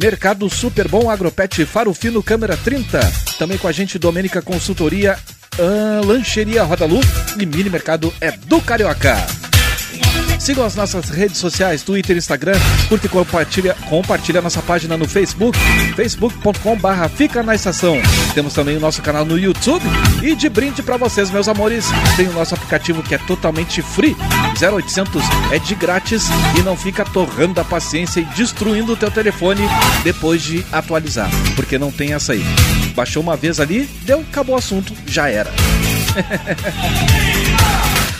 Mercado 0.00 0.48
Super 0.48 0.86
Bom 0.86 1.10
Agropet, 1.10 1.66
Faro 1.66 1.92
Fino 1.92 2.22
Câmera 2.22 2.56
30, 2.56 3.00
também 3.36 3.58
com 3.58 3.66
a 3.66 3.72
gente 3.72 3.98
Domênica 3.98 4.40
Consultoria, 4.40 5.18
ah, 5.58 6.00
Lancheria 6.06 6.62
Roda 6.62 6.86
Lu 6.86 7.00
e 7.38 7.44
Mini 7.44 7.68
Mercado 7.68 8.14
é 8.20 8.30
do 8.30 8.60
Carioca. 8.60 9.49
Sigam 10.50 10.64
as 10.64 10.74
nossas 10.74 11.08
redes 11.10 11.38
sociais, 11.38 11.84
Twitter, 11.84 12.16
Instagram, 12.16 12.58
curte 12.88 13.06
e 13.06 13.08
compartilha, 13.08 13.72
compartilha 13.88 14.42
nossa 14.42 14.60
página 14.60 14.96
no 14.96 15.06
Facebook, 15.06 15.56
facebook.com 15.94 16.76
barra 16.76 17.08
Fica 17.08 17.40
na 17.40 17.54
Estação. 17.54 17.96
Temos 18.34 18.52
também 18.52 18.76
o 18.76 18.80
nosso 18.80 19.00
canal 19.00 19.24
no 19.24 19.38
YouTube 19.38 19.84
e 20.20 20.34
de 20.34 20.48
brinde 20.48 20.82
para 20.82 20.96
vocês, 20.96 21.30
meus 21.30 21.46
amores, 21.46 21.86
tem 22.16 22.26
o 22.26 22.32
nosso 22.32 22.56
aplicativo 22.56 23.00
que 23.00 23.14
é 23.14 23.18
totalmente 23.18 23.80
free, 23.80 24.16
0800 24.60 25.22
é 25.52 25.60
de 25.60 25.76
grátis 25.76 26.24
e 26.58 26.62
não 26.62 26.76
fica 26.76 27.04
torrando 27.04 27.60
a 27.60 27.64
paciência 27.64 28.18
e 28.18 28.24
destruindo 28.24 28.94
o 28.94 28.96
teu 28.96 29.08
telefone 29.08 29.62
depois 30.02 30.42
de 30.42 30.66
atualizar, 30.72 31.30
porque 31.54 31.78
não 31.78 31.92
tem 31.92 32.12
essa 32.12 32.32
aí. 32.32 32.42
Baixou 32.96 33.22
uma 33.22 33.36
vez 33.36 33.60
ali, 33.60 33.88
deu, 34.02 34.18
acabou 34.18 34.56
o 34.56 34.58
assunto, 34.58 34.92
já 35.06 35.28
era. 35.28 35.52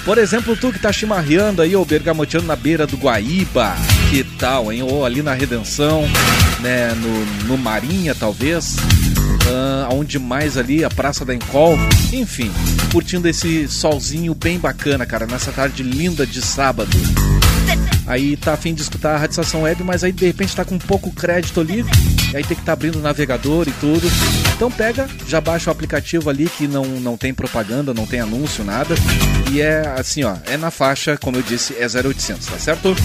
Por 0.05 0.19
exemplo, 0.19 0.57
tu 0.57 0.73
que 0.73 0.79
tá 0.79 0.93
chimarreando 0.93 1.63
aí 1.63 1.77
ou 1.77 1.85
bergamoteando 1.85 2.47
na 2.47 2.57
beira 2.57 2.87
do 2.87 2.97
Guaíba, 2.97 3.75
que 4.11 4.25
tal, 4.25 4.73
hein? 4.73 4.83
Ou 4.83 5.05
ali 5.05 5.23
na 5.23 5.35
Redenção, 5.35 6.03
né? 6.61 6.95
No, 6.95 7.47
no 7.47 7.59
Marinha, 7.59 8.15
talvez. 8.15 8.77
Ah, 9.53 9.89
onde 9.93 10.19
mais 10.19 10.57
ali, 10.57 10.85
a 10.85 10.91
Praça 10.91 11.25
da 11.25 11.35
Encol. 11.35 11.77
Enfim, 12.13 12.51
curtindo 12.91 13.29
esse 13.29 13.69
solzinho 13.69 14.35
bem 14.35 14.59
bacana, 14.59 15.05
cara, 15.05 15.27
nessa 15.27 15.53
tarde 15.53 15.83
linda 15.83 16.27
de 16.27 16.41
sábado. 16.41 16.91
Aí 18.11 18.37
tá 18.37 18.55
afim 18.55 18.75
de 18.75 18.83
escutar 18.83 19.15
a 19.15 19.19
Rádio 19.19 19.31
Estação 19.31 19.63
Web, 19.63 19.85
mas 19.85 20.03
aí 20.03 20.11
de 20.11 20.27
repente 20.27 20.57
tá 20.57 20.65
com 20.65 20.77
pouco 20.77 21.13
crédito 21.13 21.61
ali, 21.61 21.85
e 22.33 22.37
aí 22.37 22.43
tem 22.43 22.57
que 22.57 22.63
estar 22.63 22.65
tá 22.65 22.73
abrindo 22.73 22.97
o 22.97 23.01
navegador 23.01 23.69
e 23.69 23.73
tudo. 23.75 24.05
Então 24.53 24.69
pega, 24.69 25.09
já 25.29 25.41
baixa 25.41 25.71
o 25.71 25.73
aplicativo 25.73 26.29
ali 26.29 26.49
que 26.49 26.67
não, 26.67 26.85
não 26.85 27.17
tem 27.17 27.33
propaganda, 27.33 27.95
não 27.95 28.09
tem 28.09 28.19
anúncio, 28.19 28.65
nada. 28.65 28.97
E 29.53 29.61
é 29.61 29.95
assim, 29.97 30.25
ó, 30.25 30.35
é 30.47 30.57
na 30.57 30.73
faixa, 30.73 31.17
como 31.17 31.37
eu 31.37 31.43
disse, 31.43 31.77
é 31.79 31.87
0800, 31.87 32.49
tá 32.49 32.59
certo? 32.59 32.97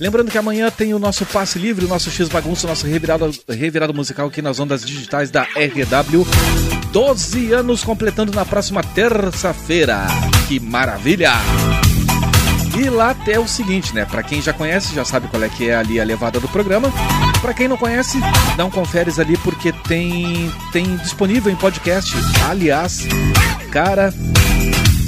Lembrando 0.00 0.30
que 0.30 0.38
amanhã 0.38 0.70
tem 0.70 0.94
o 0.94 0.98
nosso 0.98 1.26
passe 1.26 1.58
livre, 1.58 1.84
o 1.84 1.88
nosso 1.88 2.10
X 2.10 2.30
Bagunça, 2.30 2.66
o 2.66 2.70
nosso 2.70 2.86
revirado, 2.86 3.30
revirado 3.46 3.92
musical 3.92 4.28
aqui 4.28 4.40
nas 4.40 4.58
ondas 4.58 4.86
digitais 4.86 5.30
da 5.30 5.42
RW. 5.42 6.26
12 6.90 7.52
anos 7.52 7.84
completando 7.84 8.32
na 8.32 8.46
próxima 8.46 8.82
terça-feira. 8.82 10.06
Que 10.48 10.58
maravilha! 10.58 11.32
E 12.76 12.88
lá 12.88 13.10
até 13.10 13.38
o 13.38 13.46
seguinte, 13.46 13.94
né? 13.94 14.04
Pra 14.04 14.22
quem 14.22 14.40
já 14.40 14.52
conhece, 14.52 14.94
já 14.94 15.04
sabe 15.04 15.28
qual 15.28 15.42
é 15.42 15.48
que 15.48 15.68
é 15.68 15.76
ali 15.76 16.00
a 16.00 16.04
levada 16.04 16.40
do 16.40 16.48
programa. 16.48 16.90
Pra 17.40 17.52
quem 17.52 17.68
não 17.68 17.76
conhece, 17.76 18.18
dá 18.56 18.64
um 18.64 18.70
conferes 18.70 19.18
ali 19.18 19.36
porque 19.38 19.72
tem 19.72 20.50
tem 20.72 20.96
disponível 20.96 21.52
em 21.52 21.56
podcast. 21.56 22.14
Aliás, 22.48 23.06
cara, 23.70 24.12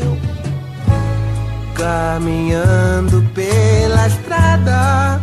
eu 0.00 0.16
caminhando 1.74 3.22
estrada. 4.66 5.22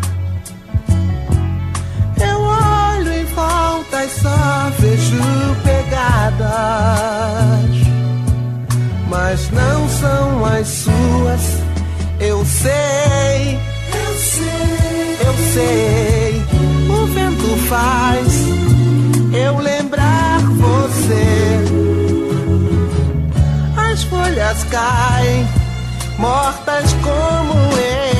Eu 2.19 2.39
olho 2.39 3.13
em 3.13 3.25
volta 3.25 4.05
e 4.05 4.09
só 4.09 4.71
vejo 4.79 5.21
pegadas 5.63 7.03
mas 9.09 9.49
não 9.51 9.89
são 9.89 10.45
as 10.45 10.67
suas. 10.67 11.41
Eu 12.19 12.43
sei, 12.45 13.59
eu 13.93 14.15
sei, 14.17 15.17
eu 15.21 15.33
sei. 15.53 16.41
O 16.89 17.05
vento 17.07 17.57
faz 17.67 18.27
eu 19.33 19.59
lembrar 19.59 20.39
você. 20.39 21.59
As 23.91 24.03
folhas 24.03 24.63
caem, 24.63 25.47
mortas 26.17 26.93
como 27.03 27.53
eu. 27.77 28.12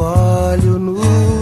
Olho 0.00 0.78
no 0.78 1.39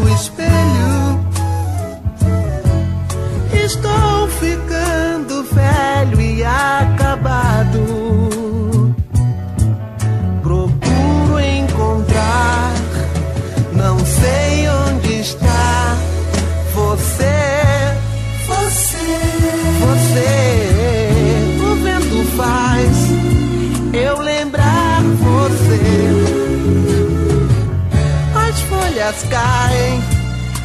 caem, 29.25 30.03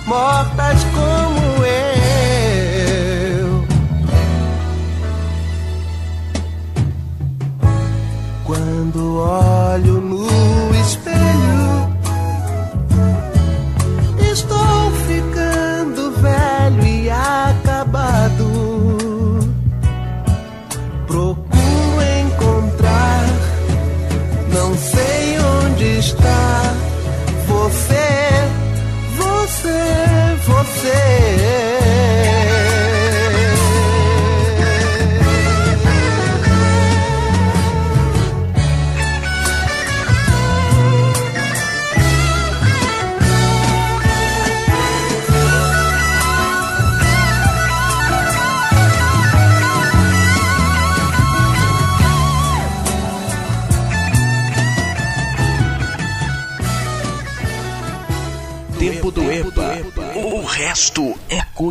mortas 0.05 0.83
como 0.93 1.65
eu. 1.65 2.03
Quando 8.43 9.17
olho 9.17 10.01
no 10.01 10.52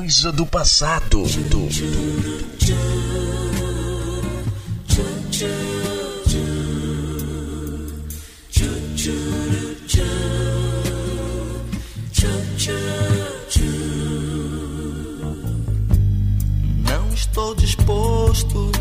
coisa 0.03 0.33
do 0.33 0.45
passado. 0.45 1.23
Não 16.89 17.15
estou 17.15 17.55
disposto 17.55 18.73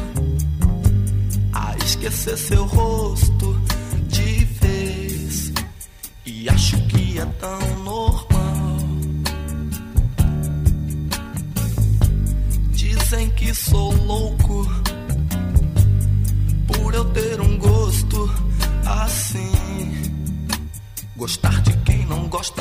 a 1.53 1.77
esquecer 1.85 2.35
seu 2.35 2.65
rosto 2.65 2.90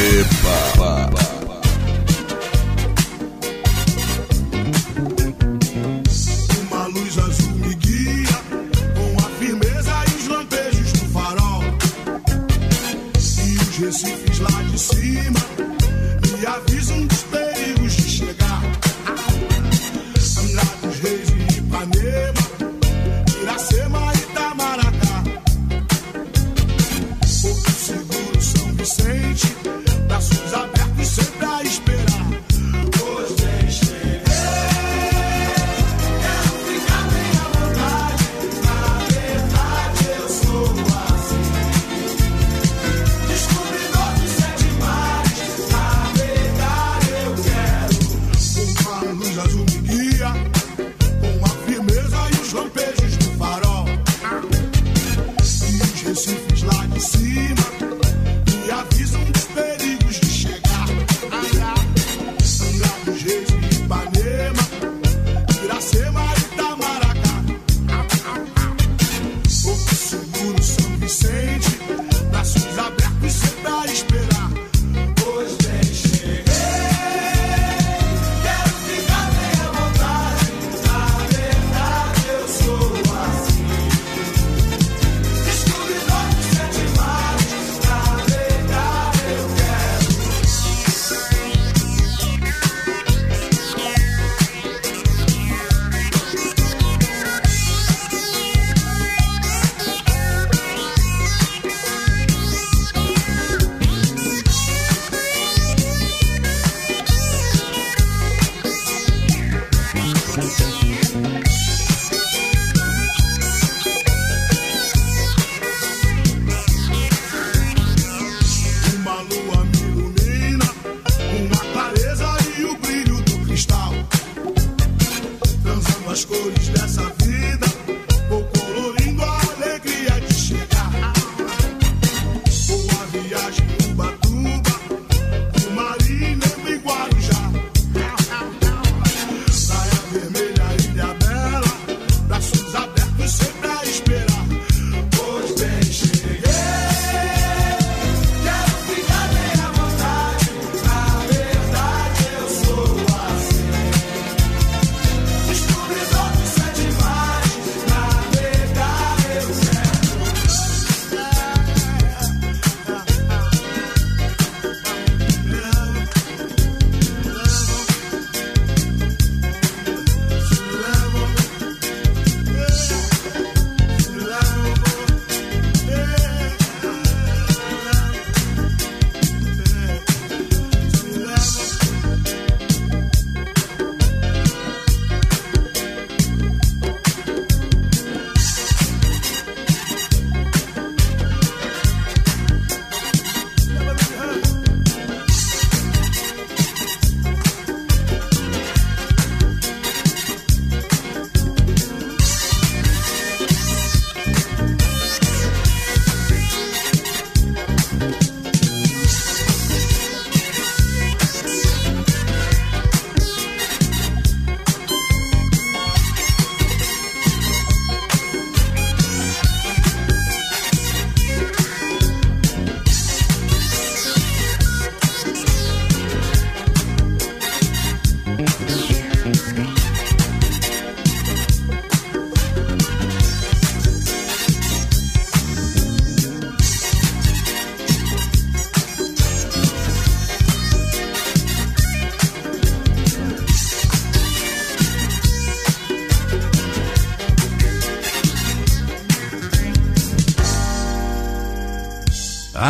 EPA. 0.00 1.10
Uma 6.62 6.86
luz 6.86 7.18
azul 7.18 7.52
me 7.56 7.74
guia 7.74 8.38
com 8.96 9.26
a 9.26 9.28
firmeza 9.38 9.92
e 10.10 10.14
os 10.14 10.28
lampejos 10.28 10.92
do 10.92 11.06
farol. 11.10 11.64
E 13.14 13.58
os 13.58 13.76
recifes 13.76 14.38
lá 14.38 14.62
de 14.70 14.78
cima 14.78 15.49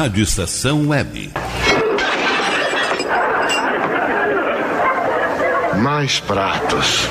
Rádio 0.01 0.24
Estação 0.24 0.88
Web. 0.88 1.30
Mais 5.76 6.18
pratos. 6.20 7.07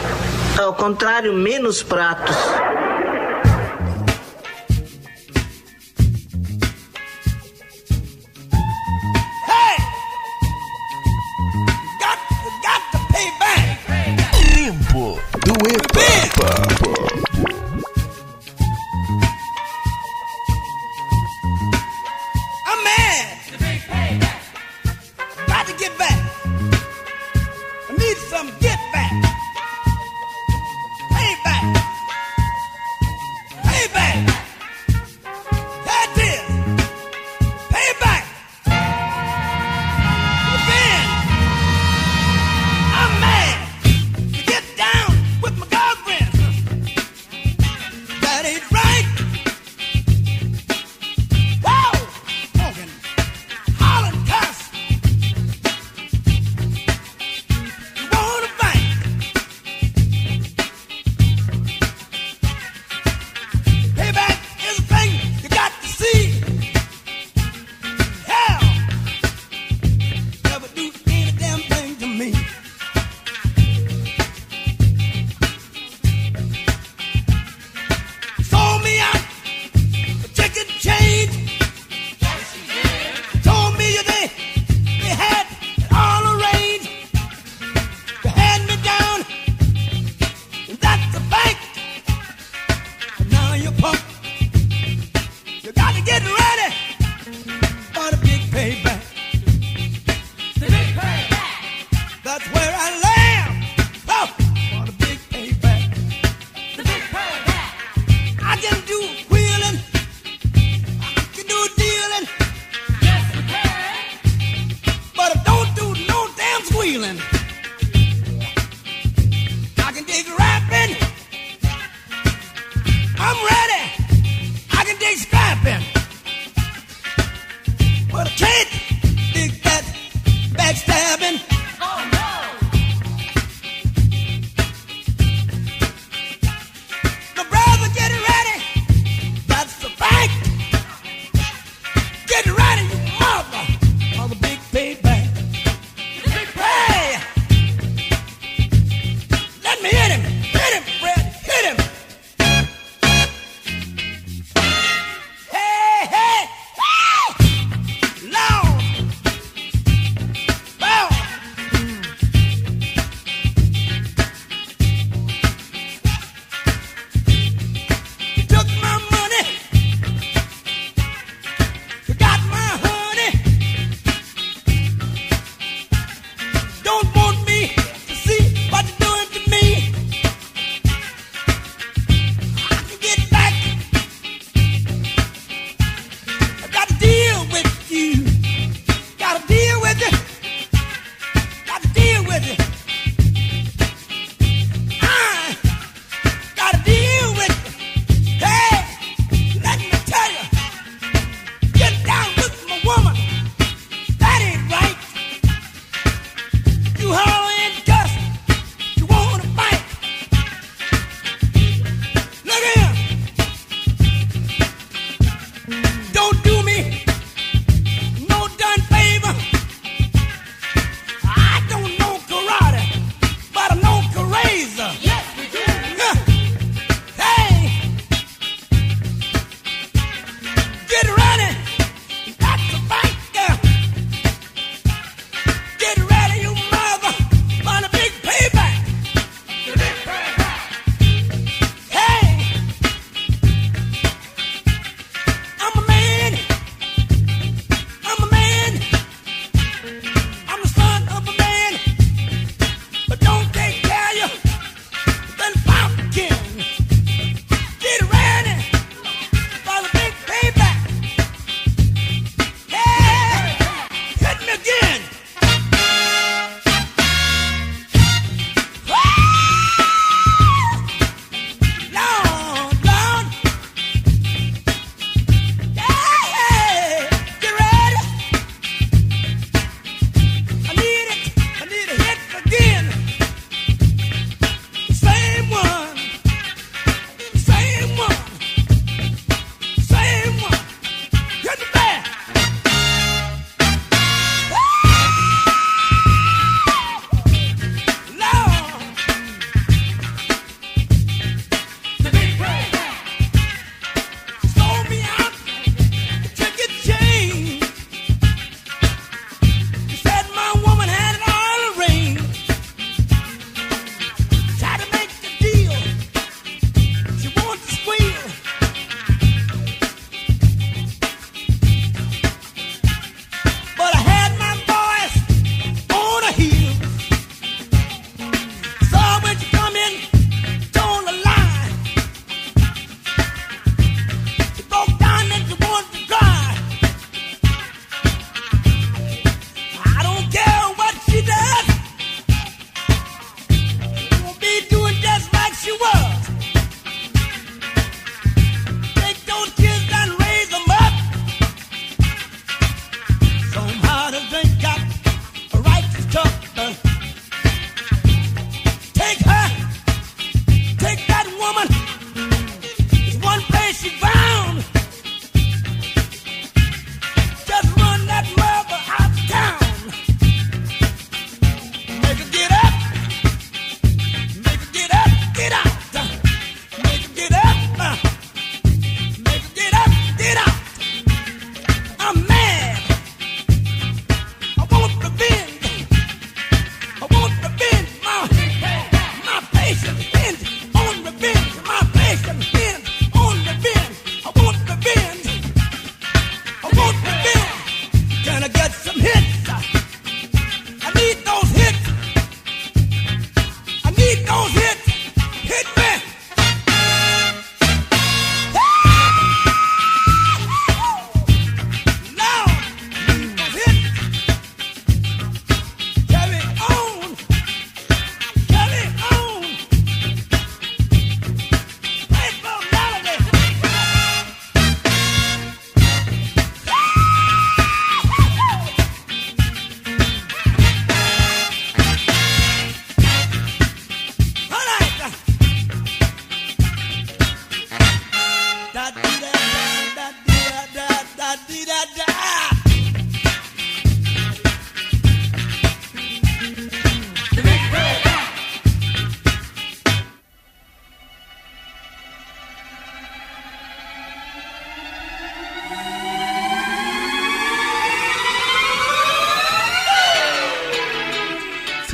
Ao 0.57 0.73
contrário, 0.73 1.31
menos 1.31 1.83
pratos. 1.83 2.35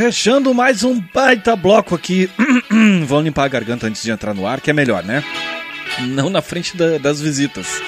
Fechando 0.05 0.53
mais 0.53 0.83
um 0.83 1.01
baita 1.11 1.55
bloco 1.55 1.95
aqui. 1.95 2.29
Vamos 3.07 3.23
limpar 3.25 3.45
a 3.45 3.47
garganta 3.47 3.87
antes 3.87 4.03
de 4.03 4.11
entrar 4.11 4.35
no 4.35 4.45
ar, 4.45 4.61
que 4.61 4.69
é 4.69 4.73
melhor, 4.73 5.03
né? 5.03 5.23
Não 6.09 6.29
na 6.29 6.43
frente 6.43 6.77
da- 6.77 6.99
das 6.99 7.19
visitas. 7.19 7.81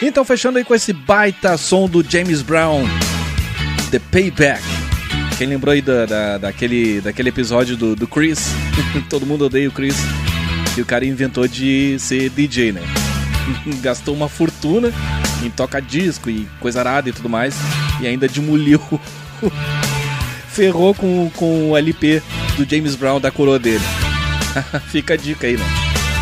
Então, 0.00 0.24
fechando 0.24 0.56
aí 0.56 0.64
com 0.64 0.74
esse 0.74 0.90
baita 0.94 1.58
som 1.58 1.86
do 1.86 2.02
James 2.02 2.40
Brown, 2.40 2.86
The 3.90 3.98
Payback. 3.98 4.62
Quem 5.36 5.48
lembrou 5.48 5.74
aí 5.74 5.82
da, 5.82 6.06
da- 6.06 6.38
daquele, 6.38 7.02
daquele 7.02 7.28
episódio 7.28 7.76
do, 7.76 7.94
do 7.94 8.08
Chris? 8.08 8.48
Todo 9.10 9.26
mundo 9.26 9.44
odeia 9.44 9.68
o 9.68 9.72
Chris. 9.72 9.96
Que 10.74 10.80
o 10.80 10.86
cara 10.86 11.04
inventou 11.04 11.46
de 11.46 11.98
ser 11.98 12.30
DJ, 12.30 12.72
né? 12.72 12.80
Gastou 13.82 14.14
uma 14.14 14.30
fortuna 14.30 14.90
em 15.44 15.50
toca-disco 15.50 16.30
e 16.30 16.48
coisa 16.58 16.80
arada 16.80 17.10
e 17.10 17.12
tudo 17.12 17.28
mais. 17.28 17.54
E 18.00 18.06
ainda 18.06 18.26
demoliu. 18.26 18.80
Ferrou 20.52 20.94
com, 20.94 21.30
com 21.36 21.70
o 21.70 21.76
LP 21.76 22.22
do 22.56 22.68
James 22.68 22.94
Brown 22.94 23.20
da 23.20 23.30
coroa 23.30 23.58
dele. 23.58 23.84
Fica 24.90 25.14
a 25.14 25.16
dica 25.16 25.46
aí, 25.46 25.56
né? 25.56 25.64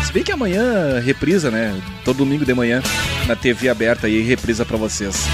Se 0.05 0.13
bem 0.13 0.23
que 0.23 0.31
amanhã 0.31 0.99
reprisa, 0.99 1.51
né? 1.51 1.79
Todo 2.03 2.17
domingo 2.17 2.45
de 2.45 2.53
manhã 2.53 2.81
na 3.27 3.35
TV 3.35 3.69
aberta 3.69 4.07
aí, 4.07 4.21
reprisa 4.21 4.65
pra 4.65 4.77
vocês. 4.77 5.25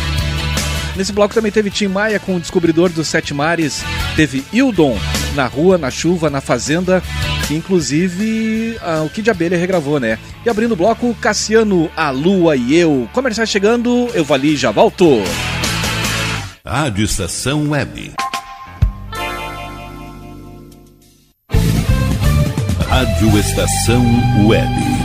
Nesse 0.95 1.11
bloco 1.11 1.33
também 1.33 1.51
teve 1.51 1.69
Tim 1.69 1.87
Maia 1.87 2.19
com 2.19 2.35
o 2.35 2.39
Descobridor 2.39 2.89
dos 2.89 3.07
Sete 3.07 3.33
Mares, 3.33 3.83
teve 4.15 4.45
Hildon 4.51 4.97
na 5.33 5.45
rua, 5.45 5.77
na 5.77 5.91
chuva, 5.91 6.29
na 6.29 6.39
fazenda, 6.39 7.03
que 7.47 7.53
inclusive 7.53 8.77
o 9.05 9.09
Kid 9.09 9.29
Abelha 9.29 9.57
regravou, 9.57 9.99
né? 9.99 10.17
E 10.45 10.49
abrindo 10.49 10.71
o 10.71 10.75
bloco, 10.75 11.13
Cassiano, 11.15 11.89
A 11.95 12.09
Lua 12.09 12.55
e 12.55 12.75
Eu. 12.75 13.09
Comercial 13.11 13.45
chegando, 13.45 14.09
eu 14.13 14.23
vali 14.23 14.55
já 14.55 14.71
volto. 14.71 15.21
Rádio 16.65 17.05
Estação 17.05 17.69
Web. 17.69 18.24
Rádio 22.95 23.37
Estação 23.37 24.05
Web. 24.47 25.04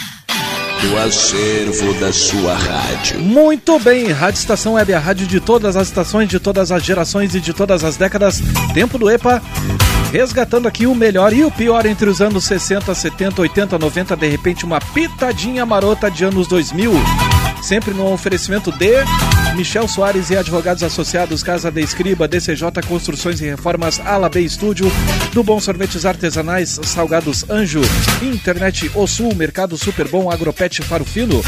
do 0.81 0.97
acervo 0.97 1.93
da 1.99 2.11
sua 2.11 2.55
rádio. 2.55 3.19
Muito 3.19 3.77
bem, 3.79 4.07
Rádio 4.11 4.39
Estação 4.39 4.73
Web, 4.73 4.91
a 4.93 4.99
rádio 4.99 5.27
de 5.27 5.39
todas 5.39 5.75
as 5.75 5.87
estações, 5.87 6.27
de 6.27 6.39
todas 6.39 6.71
as 6.71 6.83
gerações 6.83 7.35
e 7.35 7.39
de 7.39 7.53
todas 7.53 7.83
as 7.83 7.97
décadas. 7.97 8.41
Tempo 8.73 8.97
do 8.97 9.07
EPA, 9.07 9.41
resgatando 10.11 10.67
aqui 10.67 10.87
o 10.87 10.95
melhor 10.95 11.33
e 11.33 11.43
o 11.43 11.51
pior 11.51 11.85
entre 11.85 12.09
os 12.09 12.19
anos 12.19 12.45
60, 12.45 12.95
70, 12.95 13.41
80, 13.41 13.77
90, 13.77 14.15
de 14.17 14.27
repente 14.27 14.65
uma 14.65 14.79
pitadinha 14.79 15.65
marota 15.67 16.09
de 16.09 16.25
anos 16.25 16.47
2000. 16.47 16.91
Sempre 17.61 17.93
no 17.93 18.11
oferecimento 18.11 18.71
de 18.71 18.91
Michel 19.55 19.87
Soares 19.87 20.29
e 20.29 20.35
Advogados 20.35 20.83
Associados, 20.83 21.43
Casa 21.43 21.71
de 21.71 21.81
Escriba, 21.81 22.27
DCJ 22.27 22.81
Construções 22.87 23.39
e 23.39 23.49
Reformas, 23.49 23.99
Alabê 23.99 24.41
Estúdio, 24.41 24.91
do 25.33 25.43
Bom 25.43 25.59
Sorvetes 25.59 26.05
Artesanais, 26.05 26.79
Salgados 26.83 27.45
Anjo, 27.49 27.81
Internet 28.21 28.91
O 28.95 29.05
Sul, 29.05 29.35
Mercado 29.35 29.77
Super 29.77 30.07
Bom, 30.07 30.29
Agropet 30.29 30.81
Faro 30.81 31.05
Fino, 31.05 31.41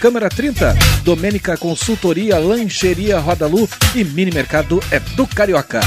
Câmara 0.00 0.30
30, 0.30 0.74
Domênica 1.04 1.56
Consultoria, 1.58 2.38
Lancheria 2.38 3.18
Rodalu 3.18 3.68
e 3.94 4.02
Mini 4.02 4.30
Mercado 4.30 4.82
é 4.90 4.98
do 4.98 5.26
Carioca. 5.26 5.80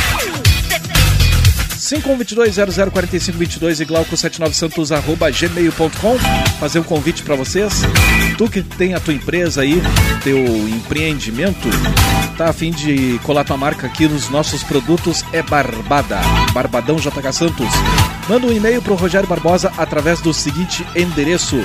5122-004522 2.02 3.82
e 3.82 3.86
glauco79santos 3.86 4.96
arroba 4.96 5.30
gmail.com 5.30 6.18
Fazer 6.60 6.80
um 6.80 6.84
convite 6.84 7.24
para 7.24 7.36
vocês. 7.36 7.82
Tu 8.38 8.50
que 8.50 8.62
tem 8.64 8.94
a 8.94 9.00
tua 9.00 9.14
empresa 9.14 9.62
aí, 9.62 9.82
teu 10.24 10.38
empreendimento, 10.70 11.70
tá 12.38 12.50
a 12.50 12.54
fim 12.54 12.72
de 12.72 13.20
colar 13.24 13.44
tua 13.44 13.58
marca 13.58 13.86
aqui 13.88 14.08
nos 14.08 14.30
nossos 14.30 14.64
produtos, 14.64 15.24
é 15.32 15.41
Barbada. 15.41 16.20
Barbadão 16.54 16.96
JK 16.96 17.32
Santos. 17.32 17.70
Manda 18.28 18.48
um 18.48 18.52
e-mail 18.52 18.82
pro 18.82 18.96
Rogério 18.96 19.28
Barbosa 19.28 19.72
através 19.78 20.22
do 20.22 20.34
seguinte 20.34 20.86
endereço 20.96 21.58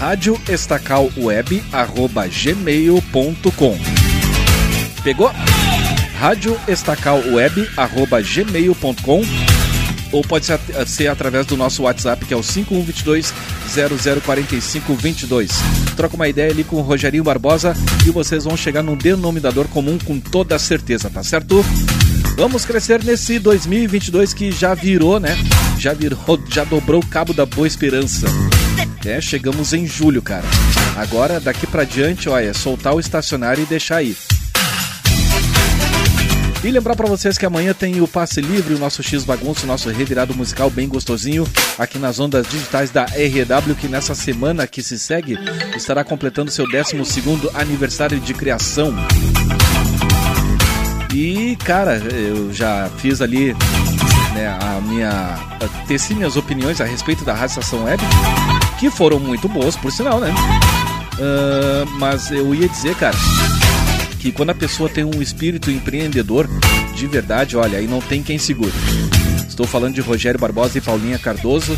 rádio 0.00 0.40
estacalweb 0.48 1.62
arroba 1.70 2.26
gmail.com 2.26 3.78
Pegou? 5.04 5.30
Rádio 6.20 6.54
estacalweb 6.68 7.66
arroba 7.78 8.20
gmail.com 8.20 9.22
ou 10.12 10.20
pode 10.20 10.44
ser, 10.44 10.60
ser 10.86 11.06
através 11.06 11.46
do 11.46 11.56
nosso 11.56 11.84
WhatsApp 11.84 12.26
que 12.26 12.34
é 12.34 12.36
o 12.36 12.42
5122 12.42 13.32
004522. 14.22 15.50
Troca 15.96 16.16
uma 16.16 16.28
ideia 16.28 16.50
ali 16.50 16.62
com 16.62 16.76
o 16.76 16.82
Rogerinho 16.82 17.24
Barbosa 17.24 17.74
e 18.06 18.10
vocês 18.10 18.44
vão 18.44 18.54
chegar 18.54 18.82
num 18.82 18.98
denominador 18.98 19.66
comum 19.68 19.96
com 19.96 20.20
toda 20.20 20.58
certeza, 20.58 21.08
tá 21.08 21.22
certo? 21.22 21.64
Vamos 22.36 22.66
crescer 22.66 23.02
nesse 23.02 23.38
2022 23.38 24.34
que 24.34 24.52
já 24.52 24.74
virou, 24.74 25.18
né? 25.18 25.34
Já 25.78 25.94
virou, 25.94 26.38
já 26.50 26.64
dobrou 26.64 27.00
o 27.00 27.06
cabo 27.06 27.32
da 27.32 27.46
Boa 27.46 27.66
Esperança. 27.66 28.26
É, 29.06 29.22
chegamos 29.22 29.72
em 29.72 29.86
julho, 29.86 30.20
cara. 30.20 30.44
Agora, 30.98 31.40
daqui 31.40 31.66
pra 31.66 31.84
diante, 31.84 32.28
olha, 32.28 32.50
é 32.50 32.52
soltar 32.52 32.94
o 32.94 33.00
estacionário 33.00 33.62
e 33.62 33.66
deixar 33.66 33.96
aí. 33.96 34.14
E 36.62 36.70
lembrar 36.70 36.94
pra 36.94 37.08
vocês 37.08 37.38
que 37.38 37.46
amanhã 37.46 37.72
tem 37.72 38.02
o 38.02 38.06
Passe 38.06 38.42
Livre, 38.42 38.74
o 38.74 38.78
nosso 38.78 39.02
X 39.02 39.24
Bagunço, 39.24 39.64
o 39.64 39.66
nosso 39.66 39.88
revirado 39.88 40.34
musical 40.34 40.68
bem 40.68 40.86
gostosinho, 40.86 41.46
aqui 41.78 41.98
nas 41.98 42.20
ondas 42.20 42.46
digitais 42.46 42.90
da 42.90 43.04
RW, 43.04 43.74
que 43.80 43.88
nessa 43.88 44.14
semana 44.14 44.66
que 44.66 44.82
se 44.82 44.98
segue 44.98 45.38
estará 45.74 46.04
completando 46.04 46.50
seu 46.50 46.66
12º 46.66 47.50
aniversário 47.54 48.20
de 48.20 48.34
criação. 48.34 48.94
E, 51.14 51.56
cara, 51.64 51.96
eu 51.96 52.52
já 52.52 52.90
fiz 52.98 53.22
ali 53.22 53.54
né, 54.34 54.46
a 54.60 54.80
minha. 54.82 55.38
teci 55.88 56.14
minhas 56.14 56.36
opiniões 56.36 56.78
a 56.78 56.84
respeito 56.84 57.24
da 57.24 57.32
Rádio 57.32 57.58
Estação 57.58 57.84
Web, 57.84 58.02
que 58.78 58.90
foram 58.90 59.18
muito 59.18 59.48
boas, 59.48 59.76
por 59.76 59.90
sinal, 59.90 60.20
né? 60.20 60.32
Ah, 61.20 61.84
mas 61.98 62.30
eu 62.30 62.54
ia 62.54 62.68
dizer, 62.68 62.94
cara, 62.96 63.16
que 64.20 64.30
quando 64.30 64.50
a 64.50 64.54
pessoa 64.54 64.88
tem 64.88 65.02
um 65.02 65.22
espírito 65.22 65.70
empreendedor 65.70 66.46
de 66.94 67.06
verdade, 67.06 67.56
olha, 67.56 67.78
aí 67.78 67.86
não 67.86 68.00
tem 68.00 68.22
quem 68.22 68.38
segure. 68.38 68.72
Estou 69.48 69.66
falando 69.66 69.94
de 69.94 70.00
Rogério 70.00 70.38
Barbosa 70.38 70.78
e 70.78 70.80
Paulinha 70.80 71.18
Cardoso. 71.18 71.76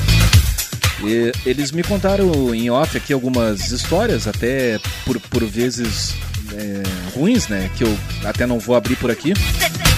E 1.04 1.32
eles 1.48 1.72
me 1.72 1.82
contaram 1.82 2.54
em 2.54 2.70
off 2.70 2.96
aqui 2.96 3.12
algumas 3.12 3.70
histórias, 3.70 4.26
até 4.26 4.78
por, 5.04 5.18
por 5.18 5.44
vezes 5.44 6.14
é, 6.52 6.82
ruins, 7.14 7.48
né? 7.48 7.70
Que 7.76 7.84
eu 7.84 7.98
até 8.24 8.46
não 8.46 8.58
vou 8.58 8.76
abrir 8.76 8.96
por 8.96 9.10
aqui, 9.10 9.32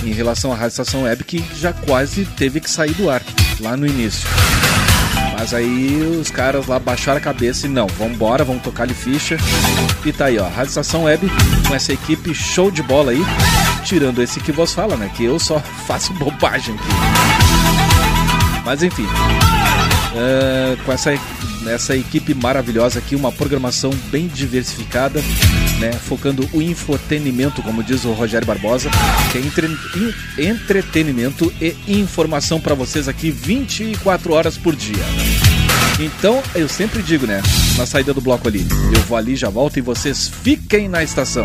em 0.03 0.12
relação 0.12 0.53
à 0.53 0.55
Rádio 0.55 0.68
Estação 0.68 1.03
Web, 1.03 1.24
que 1.24 1.45
já 1.59 1.72
quase 1.72 2.24
teve 2.36 2.61
que 2.61 2.70
sair 2.70 2.92
do 2.95 3.11
ar 3.11 3.22
lá 3.61 3.76
no 3.76 3.86
início. 3.86 4.26
Mas 5.45 5.53
aí 5.53 6.01
os 6.18 6.30
caras 6.30 6.66
lá 6.66 6.78
baixaram 6.78 7.18
a 7.18 7.20
cabeça 7.20 7.66
e 7.66 7.68
não, 7.68 7.86
vamos 7.86 8.14
embora, 8.14 8.42
vamos 8.42 8.62
tocar-lhe 8.62 8.95
ficha. 8.95 9.36
E 10.03 10.11
tá 10.11 10.24
aí, 10.24 10.38
ó, 10.38 10.49
Rádio 10.49 10.70
Estação 10.70 11.05
Web 11.05 11.30
com 11.68 11.74
essa 11.74 11.92
equipe 11.92 12.34
show 12.34 12.70
de 12.70 12.82
bola 12.82 13.11
aí, 13.11 13.20
tirando 13.84 14.22
esse 14.22 14.40
que 14.40 14.51
vos 14.51 14.72
fala, 14.72 14.97
né? 14.97 15.11
Que 15.14 15.24
eu 15.24 15.38
só 15.38 15.61
faço 15.86 16.14
bobagem 16.14 16.74
aqui. 16.74 16.88
Mas 18.64 18.82
enfim, 18.82 19.07
é, 20.15 20.77
com 20.85 20.93
essa, 20.93 21.12
essa 21.67 21.97
equipe 21.97 22.35
maravilhosa 22.35 22.99
aqui, 22.99 23.15
uma 23.17 23.33
programação 23.33 23.91
bem 24.11 24.27
diversificada, 24.27 25.21
né? 25.81 25.93
Focando 25.93 26.49
o 26.53 26.62
infotenimento, 26.62 27.62
como 27.62 27.83
diz 27.83 28.05
o 28.05 28.12
Rogério 28.12 28.47
Barbosa, 28.47 28.91
que 29.33 29.39
é 29.39 29.41
entre, 29.41 29.67
in- 29.67 30.15
entretenimento 30.51 31.53
e 31.61 31.75
informação 31.89 32.61
para 32.61 32.75
vocês 32.75 33.09
aqui 33.09 33.31
24 33.31 34.33
horas 34.33 34.57
por 34.57 34.75
dia. 34.77 35.05
Então, 36.01 36.43
eu 36.55 36.69
sempre 36.69 37.03
digo, 37.03 37.27
né? 37.27 37.41
Na 37.77 37.87
saída 37.87 38.12
do 38.12 38.21
bloco 38.21 38.49
ali, 38.49 38.67
eu 38.95 39.01
vou 39.03 39.17
ali, 39.17 39.37
já 39.37 39.49
volto 39.49 39.77
e 39.79 39.83
vocês 39.83 40.31
fiquem 40.43 40.89
na 40.89 41.03
estação. 41.05 41.45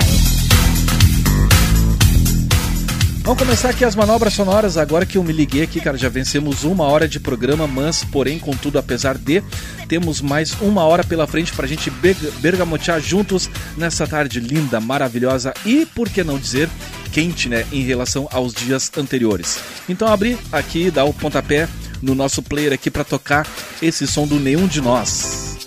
Vamos 3.29 3.43
começar 3.43 3.69
aqui 3.69 3.85
as 3.85 3.95
manobras 3.95 4.33
sonoras. 4.33 4.75
Agora 4.75 5.05
que 5.05 5.15
eu 5.15 5.23
me 5.23 5.31
liguei 5.31 5.61
aqui, 5.61 5.79
cara, 5.79 5.95
já 5.95 6.09
vencemos 6.09 6.63
uma 6.63 6.85
hora 6.85 7.07
de 7.07 7.19
programa, 7.19 7.67
mas, 7.67 8.03
porém, 8.03 8.39
contudo, 8.39 8.79
apesar 8.79 9.19
de, 9.19 9.43
temos 9.87 10.19
mais 10.19 10.53
uma 10.59 10.81
hora 10.83 11.03
pela 11.03 11.27
frente 11.27 11.53
pra 11.53 11.67
gente 11.67 11.91
berga- 11.91 12.31
bergamotear 12.39 12.99
juntos 12.99 13.47
nessa 13.77 14.07
tarde 14.07 14.39
linda, 14.39 14.79
maravilhosa 14.81 15.53
e, 15.63 15.85
por 15.85 16.09
que 16.09 16.23
não 16.23 16.39
dizer, 16.39 16.67
quente, 17.11 17.47
né, 17.47 17.67
em 17.71 17.83
relação 17.83 18.27
aos 18.31 18.51
dias 18.51 18.91
anteriores. 18.97 19.59
Então, 19.87 20.07
abri 20.07 20.35
aqui, 20.51 20.89
dá 20.89 21.03
o 21.03 21.13
pontapé 21.13 21.69
no 22.01 22.15
nosso 22.15 22.41
player 22.41 22.73
aqui 22.73 22.89
pra 22.89 23.03
tocar 23.03 23.45
esse 23.79 24.07
som 24.07 24.25
do 24.25 24.39
Nenhum 24.39 24.65
de 24.65 24.81
Nós. 24.81 25.58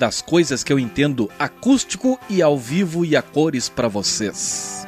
Das 0.00 0.22
coisas 0.22 0.64
que 0.64 0.72
eu 0.72 0.78
entendo 0.78 1.30
acústico 1.38 2.18
e 2.30 2.40
ao 2.40 2.58
vivo 2.58 3.04
e 3.04 3.14
a 3.14 3.20
cores 3.20 3.68
pra 3.68 3.86
vocês. 3.86 4.79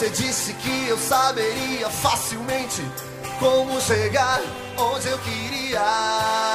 Você 0.00 0.08
disse 0.08 0.54
que 0.54 0.88
eu 0.88 0.96
saberia 0.96 1.90
facilmente 1.90 2.80
como 3.38 3.78
chegar 3.82 4.40
onde 4.78 5.08
eu 5.08 5.18
queria. 5.18 6.49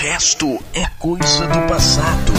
resto 0.00 0.58
é 0.72 0.86
coisa 0.98 1.46
do 1.46 1.60
passado. 1.68 2.32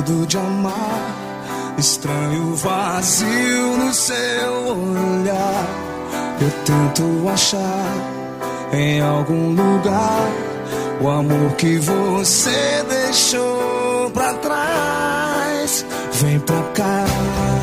medo 0.07 0.27
de 0.27 0.39
amar. 0.39 1.15
Estranho 1.79 2.55
vazio 2.55 3.77
no 3.77 3.93
seu 3.93 4.79
olhar. 4.79 5.67
Eu 6.41 6.51
tento 6.65 7.29
achar 7.29 7.93
em 8.73 9.01
algum 9.01 9.51
lugar 9.51 10.31
o 11.01 11.09
amor 11.09 11.53
que 11.57 11.79
você 11.79 12.85
deixou 12.89 14.11
pra 14.13 14.35
trás. 14.35 15.85
Vem 16.13 16.39
pra 16.41 16.63
cá. 16.75 17.56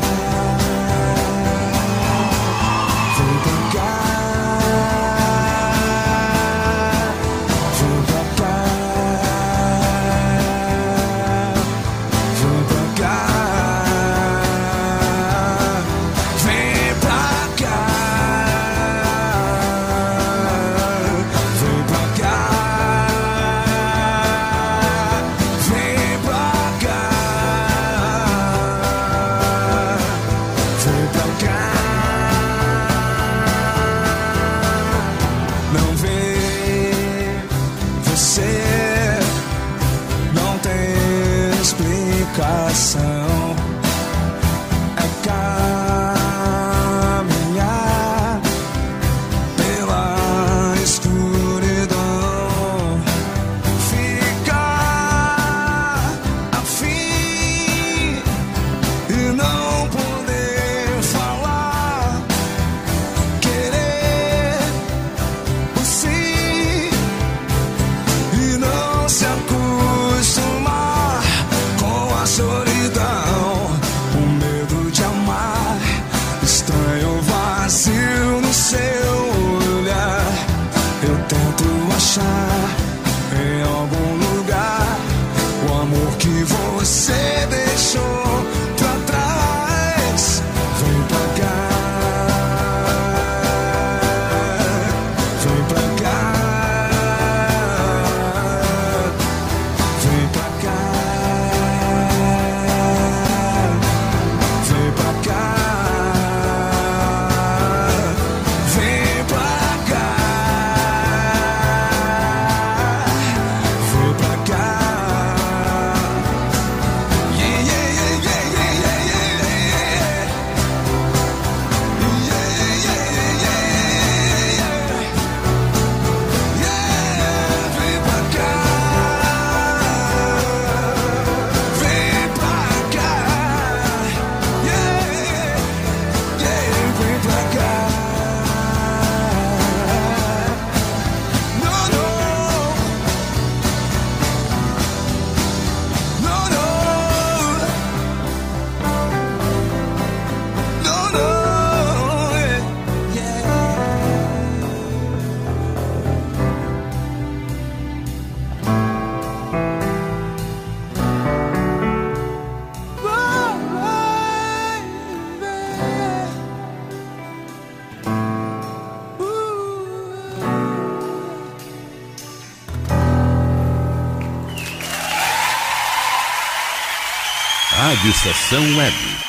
de 178.04 178.12
São 178.34 178.76
Web. 178.76 179.23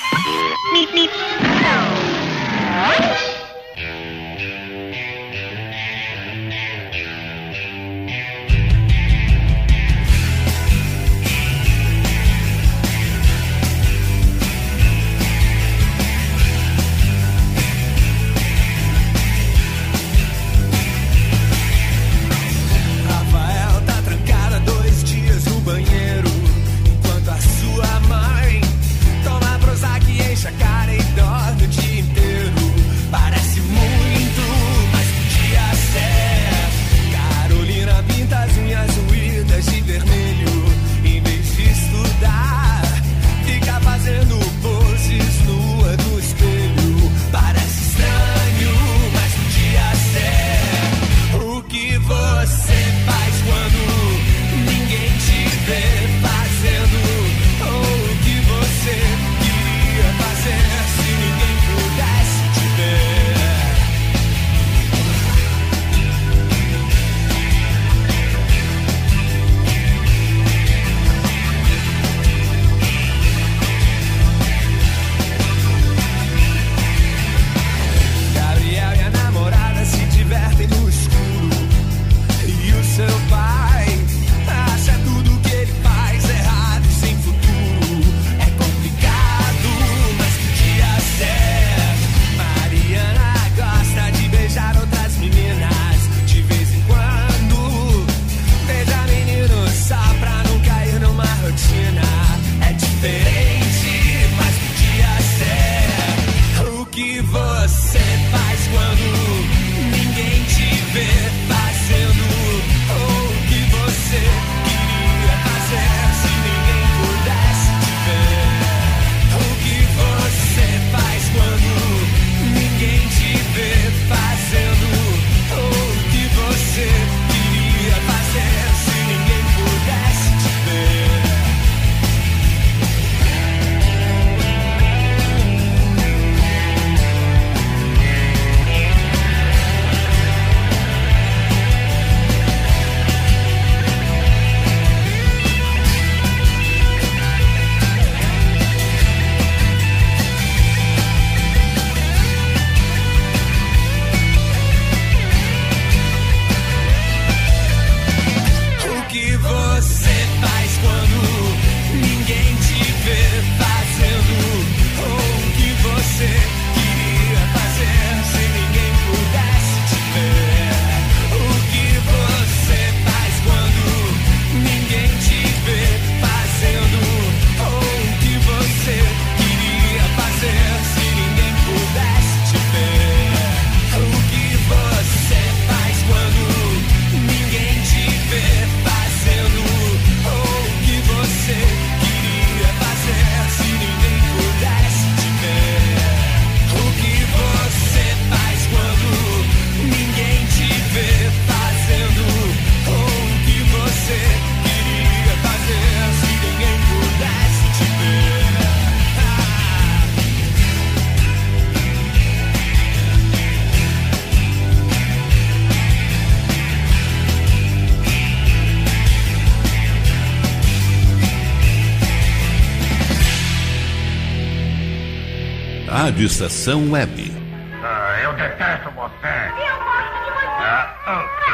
Rádio 226.06 226.28
Estação 226.28 226.92
Web. 226.92 227.36
Ah, 227.84 228.20
eu 228.22 228.34
detesto 228.34 228.92
você. 228.92 229.28
Eu 229.58 229.80
gosto 229.80 230.24
de 230.24 230.32
você. 230.34 230.46
Ah, 230.62 230.96
oh. 231.08 231.45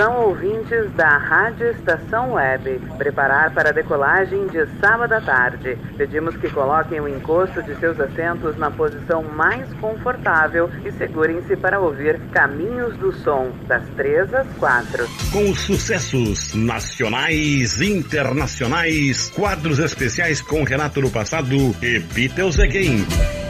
Atenção 0.00 0.28
ouvintes 0.28 0.90
da 0.94 1.18
Rádio 1.18 1.72
Estação 1.72 2.32
Web. 2.32 2.80
Preparar 2.96 3.52
para 3.52 3.68
a 3.68 3.72
decolagem 3.72 4.46
de 4.46 4.66
sábado 4.80 5.12
à 5.12 5.20
tarde. 5.20 5.76
Pedimos 5.98 6.34
que 6.38 6.48
coloquem 6.48 7.00
o 7.00 7.06
encosto 7.06 7.62
de 7.62 7.78
seus 7.78 8.00
assentos 8.00 8.56
na 8.56 8.70
posição 8.70 9.22
mais 9.22 9.70
confortável 9.74 10.70
e 10.86 10.92
segurem-se 10.92 11.54
para 11.54 11.78
ouvir 11.78 12.18
Caminhos 12.32 12.96
do 12.96 13.12
Som, 13.12 13.52
das 13.68 13.86
3 13.90 14.32
às 14.32 14.48
4. 14.56 15.06
Com 15.32 15.50
os 15.50 15.60
sucessos 15.60 16.54
nacionais, 16.54 17.82
internacionais, 17.82 19.28
quadros 19.28 19.78
especiais 19.80 20.40
com 20.40 20.64
Renato 20.64 21.02
no 21.02 21.10
passado 21.10 21.54
e 21.82 21.98
Beatles 21.98 22.58
Again. 22.58 23.49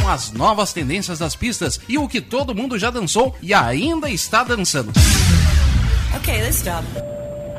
Com 0.00 0.08
as 0.08 0.32
novas 0.32 0.72
tendências 0.72 1.18
das 1.18 1.34
pistas 1.34 1.80
e 1.88 1.98
o 1.98 2.08
que 2.08 2.20
todo 2.20 2.54
mundo 2.54 2.78
já 2.78 2.90
dançou 2.90 3.34
e 3.42 3.52
ainda 3.52 4.08
está 4.08 4.44
dançando. 4.44 4.92
Ok, 6.14 6.42
let's 6.42 6.56
stop. 6.56 6.86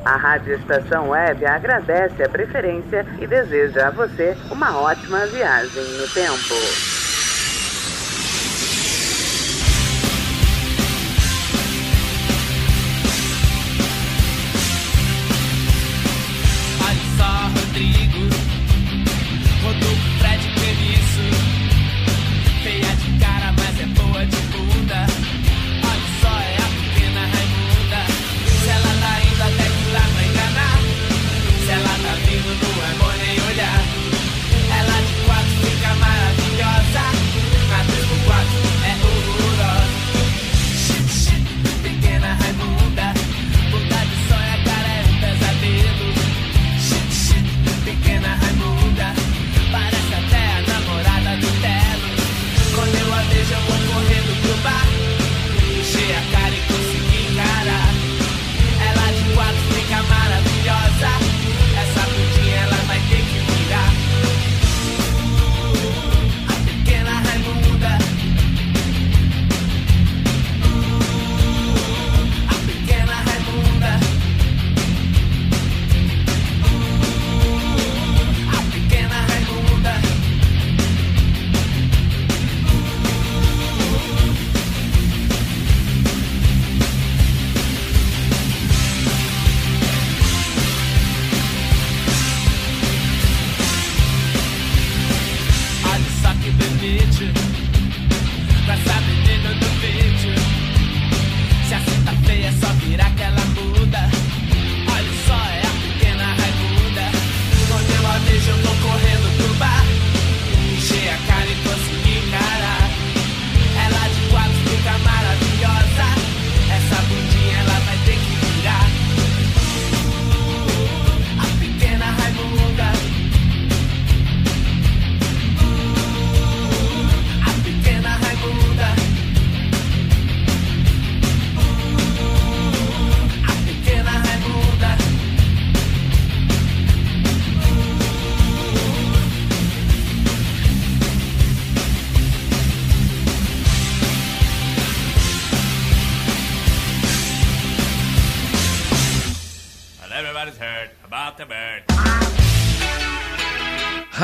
A 0.06 0.16
Rádio 0.16 0.56
Estação 0.56 1.10
Web 1.10 1.46
agradece 1.46 2.24
a 2.24 2.30
preferência 2.30 3.06
e 3.20 3.28
deseja 3.28 3.88
a 3.88 3.92
você 3.92 4.38
uma 4.50 4.78
ótima 4.80 5.26
viagem 5.28 5.84
no 5.84 6.08
tempo. 6.08 6.54
Olha 16.80 18.67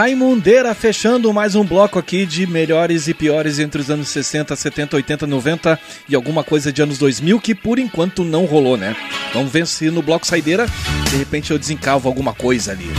Raimundeira 0.04 0.76
fechando 0.76 1.32
mais 1.32 1.56
um 1.56 1.64
bloco 1.64 1.98
aqui 1.98 2.26
de 2.26 2.46
melhores 2.46 3.08
e 3.08 3.14
piores 3.14 3.58
entre 3.58 3.80
os 3.80 3.90
anos 3.90 4.10
60, 4.10 4.54
70, 4.54 4.98
80, 4.98 5.26
90 5.26 5.80
e 6.10 6.14
alguma 6.14 6.44
coisa 6.44 6.74
de 6.74 6.82
anos 6.82 6.98
2000 6.98 7.40
que 7.40 7.56
por 7.56 7.80
enquanto 7.80 8.26
não 8.26 8.44
rolou, 8.44 8.76
né? 8.76 8.98
Vamos 9.34 9.50
ver 9.50 9.66
se 9.66 9.90
no 9.90 10.02
bloco 10.02 10.28
saideira 10.28 10.66
de 11.10 11.16
repente 11.16 11.52
eu 11.52 11.58
desencalvo 11.58 12.10
alguma 12.10 12.34
coisa 12.34 12.74
ali. 12.74 12.90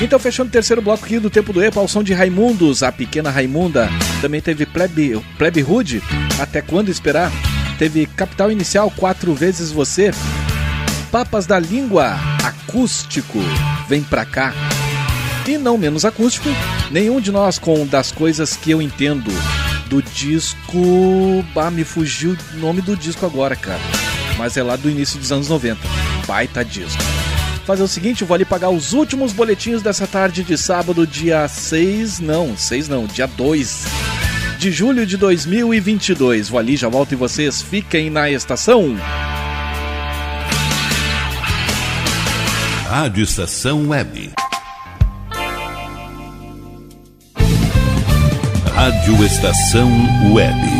Então, 0.00 0.18
fechando 0.18 0.48
o 0.48 0.52
terceiro 0.52 0.82
bloco 0.82 1.04
aqui 1.04 1.20
do 1.20 1.30
Tempo 1.30 1.52
do 1.52 1.62
EPA, 1.62 1.78
ao 1.78 1.86
som 1.86 2.02
de 2.02 2.12
Raimundos, 2.12 2.82
a 2.82 2.90
pequena 2.90 3.30
Raimunda. 3.30 3.88
Também 4.20 4.40
teve 4.40 4.66
Plebe, 4.66 5.24
Plebe 5.38 5.60
Rude, 5.60 6.02
Até 6.40 6.60
Quando 6.60 6.88
Esperar. 6.88 7.30
Teve 7.78 8.06
Capital 8.06 8.50
Inicial, 8.50 8.90
Quatro 8.96 9.32
Vezes 9.32 9.70
Você. 9.70 10.10
Papas 11.12 11.46
da 11.46 11.60
Língua, 11.60 12.18
Acústico, 12.42 13.38
Vem 13.88 14.02
Pra 14.02 14.24
Cá. 14.24 14.52
E 15.46 15.58
não 15.58 15.76
menos 15.76 16.04
acústico, 16.04 16.48
nenhum 16.90 17.20
de 17.20 17.32
nós 17.32 17.58
com 17.58 17.86
Das 17.86 18.12
Coisas 18.12 18.56
Que 18.56 18.70
Eu 18.70 18.80
Entendo. 18.80 19.30
Do 19.88 20.00
disco... 20.00 21.44
Bah, 21.52 21.70
me 21.70 21.82
fugiu 21.82 22.36
o 22.54 22.56
nome 22.58 22.80
do 22.80 22.96
disco 22.96 23.26
agora, 23.26 23.56
cara. 23.56 23.80
Mas 24.38 24.56
é 24.56 24.62
lá 24.62 24.76
do 24.76 24.88
início 24.88 25.18
dos 25.18 25.32
anos 25.32 25.48
90. 25.48 25.80
Baita 26.26 26.64
disco 26.64 27.02
fazer 27.66 27.82
o 27.84 27.88
seguinte, 27.88 28.24
vou 28.24 28.34
ali 28.34 28.44
pagar 28.44 28.70
os 28.70 28.92
últimos 28.92 29.32
boletins 29.32 29.80
dessa 29.80 30.04
tarde 30.04 30.42
de 30.42 30.58
sábado, 30.58 31.06
dia 31.06 31.46
6, 31.46 32.18
não, 32.18 32.56
6 32.56 32.88
não, 32.88 33.06
dia 33.06 33.28
2 33.28 33.84
de 34.60 34.70
julho 34.70 35.06
de 35.06 35.16
2022. 35.16 36.50
Vou 36.50 36.60
ali, 36.60 36.76
já 36.76 36.86
volto 36.86 37.12
e 37.12 37.16
vocês 37.16 37.62
fiquem 37.62 38.10
na 38.10 38.30
estação. 38.30 38.94
Rádio 42.86 43.24
Estação 43.24 43.88
Web. 43.88 44.32
Rádio 48.80 49.22
Estação 49.26 49.90
Web. 50.32 50.79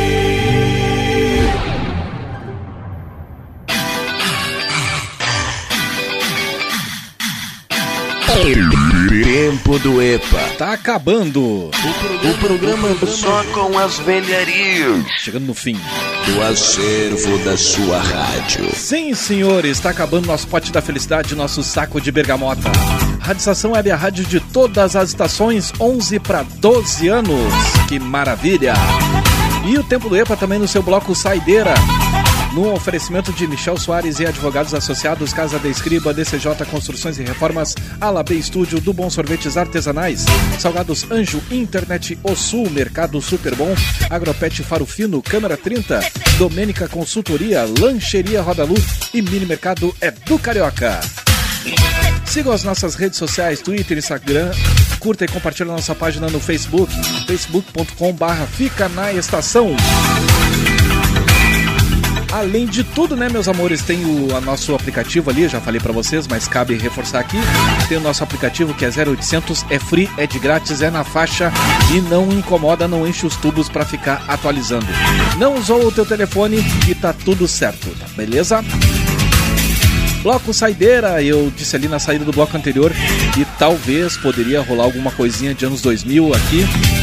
Tempo 8.33 9.77
do 9.79 10.01
EPA. 10.01 10.39
Tá 10.57 10.71
acabando. 10.71 11.69
O 11.71 12.37
programa 12.39 12.87
só 13.05 13.43
com 13.53 13.77
as 13.77 13.99
velharias. 13.99 15.05
Chegando 15.19 15.47
no 15.47 15.53
fim. 15.53 15.77
Do 16.25 16.41
acervo 16.41 17.37
da 17.39 17.57
sua 17.57 17.99
rádio. 17.99 18.73
Sim, 18.73 19.13
senhores, 19.13 19.71
está 19.71 19.89
acabando 19.89 20.27
nosso 20.27 20.47
pote 20.47 20.71
da 20.71 20.81
felicidade, 20.81 21.35
nosso 21.35 21.61
saco 21.61 21.99
de 21.99 22.09
bergamota. 22.09 22.71
Rádio 23.19 23.39
Estação 23.39 23.71
Web 23.71 23.89
é 23.89 23.93
a 23.93 23.97
rádio 23.97 24.23
de 24.23 24.39
todas 24.39 24.95
as 24.95 25.09
estações, 25.09 25.73
11 25.77 26.19
para 26.19 26.43
12 26.43 27.09
anos. 27.09 27.53
Que 27.89 27.99
maravilha! 27.99 28.73
E 29.65 29.77
o 29.77 29.83
Tempo 29.83 30.07
do 30.07 30.15
EPA 30.15 30.37
também 30.37 30.57
no 30.57 30.67
seu 30.67 30.81
bloco 30.81 31.13
Saideira. 31.13 31.73
No 32.53 32.73
oferecimento 32.73 33.31
de 33.31 33.47
Michel 33.47 33.77
Soares 33.77 34.19
e 34.19 34.25
advogados 34.25 34.73
associados, 34.73 35.33
Casa 35.33 35.57
da 35.57 35.69
Escriba, 35.69 36.13
DCJ 36.13 36.65
Construções 36.69 37.17
e 37.17 37.23
Reformas, 37.23 37.75
Alab 37.99 38.29
Estúdio, 38.37 38.81
do 38.81 38.91
Bom 38.91 39.09
Sorvetes 39.09 39.55
Artesanais, 39.55 40.25
Salgados 40.59 41.09
Anjo, 41.09 41.41
Internet 41.49 42.19
O 42.21 42.35
Sul, 42.35 42.69
Mercado 42.69 43.21
Super 43.21 43.55
Bom, 43.55 43.73
Agropet 44.09 44.63
Faro 44.63 44.85
Fino, 44.85 45.21
Câmara 45.21 45.55
30, 45.55 46.01
Domênica 46.37 46.89
Consultoria, 46.89 47.63
Lancheria 47.79 48.41
Roda 48.41 48.65
Luz 48.65 48.83
e 49.13 49.21
Mini 49.21 49.45
Mercado 49.45 49.95
é 50.01 50.11
do 50.11 50.37
Carioca. 50.37 50.99
Sigam 52.25 52.51
as 52.51 52.65
nossas 52.65 52.95
redes 52.95 53.17
sociais, 53.17 53.61
Twitter, 53.61 53.97
Instagram. 53.97 54.51
Curta 54.99 55.23
e 55.23 55.27
compartilhe 55.27 55.69
nossa 55.69 55.95
página 55.95 56.27
no 56.27 56.39
Facebook, 56.39 56.93
facebook.com 57.25 58.13
barra 58.13 58.45
Fica 58.45 58.87
na 58.89 59.11
Estação. 59.13 59.75
Além 62.31 62.65
de 62.65 62.83
tudo, 62.83 63.15
né, 63.15 63.27
meus 63.29 63.49
amores, 63.49 63.81
tem 63.81 64.05
o 64.05 64.39
nosso 64.41 64.73
aplicativo 64.73 65.29
ali, 65.29 65.49
já 65.49 65.59
falei 65.59 65.81
pra 65.81 65.91
vocês, 65.91 66.27
mas 66.27 66.47
cabe 66.47 66.75
reforçar 66.75 67.19
aqui. 67.19 67.37
Tem 67.89 67.97
o 67.97 68.01
nosso 68.01 68.23
aplicativo 68.23 68.73
que 68.73 68.85
é 68.85 68.89
0800, 68.89 69.65
é 69.69 69.77
free, 69.77 70.09
é 70.17 70.25
de 70.25 70.39
grátis, 70.39 70.81
é 70.81 70.89
na 70.89 71.03
faixa 71.03 71.51
e 71.93 71.99
não 71.99 72.31
incomoda, 72.31 72.87
não 72.87 73.05
enche 73.05 73.25
os 73.25 73.35
tubos 73.35 73.67
pra 73.67 73.85
ficar 73.85 74.23
atualizando. 74.29 74.87
Não 75.37 75.55
usou 75.55 75.85
o 75.85 75.91
teu 75.91 76.05
telefone 76.05 76.63
e 76.87 76.95
tá 76.95 77.11
tudo 77.11 77.47
certo, 77.47 77.89
tá 77.99 78.05
beleza? 78.15 78.63
Bloco 80.23 80.53
Saideira, 80.53 81.21
eu 81.21 81.51
disse 81.55 81.75
ali 81.75 81.87
na 81.87 81.99
saída 81.99 82.23
do 82.23 82.31
bloco 82.31 82.55
anterior 82.55 82.93
que 83.33 83.43
talvez 83.57 84.15
poderia 84.17 84.61
rolar 84.61 84.83
alguma 84.83 85.11
coisinha 85.11 85.53
de 85.53 85.65
anos 85.65 85.81
2000 85.81 86.33
aqui. 86.33 87.00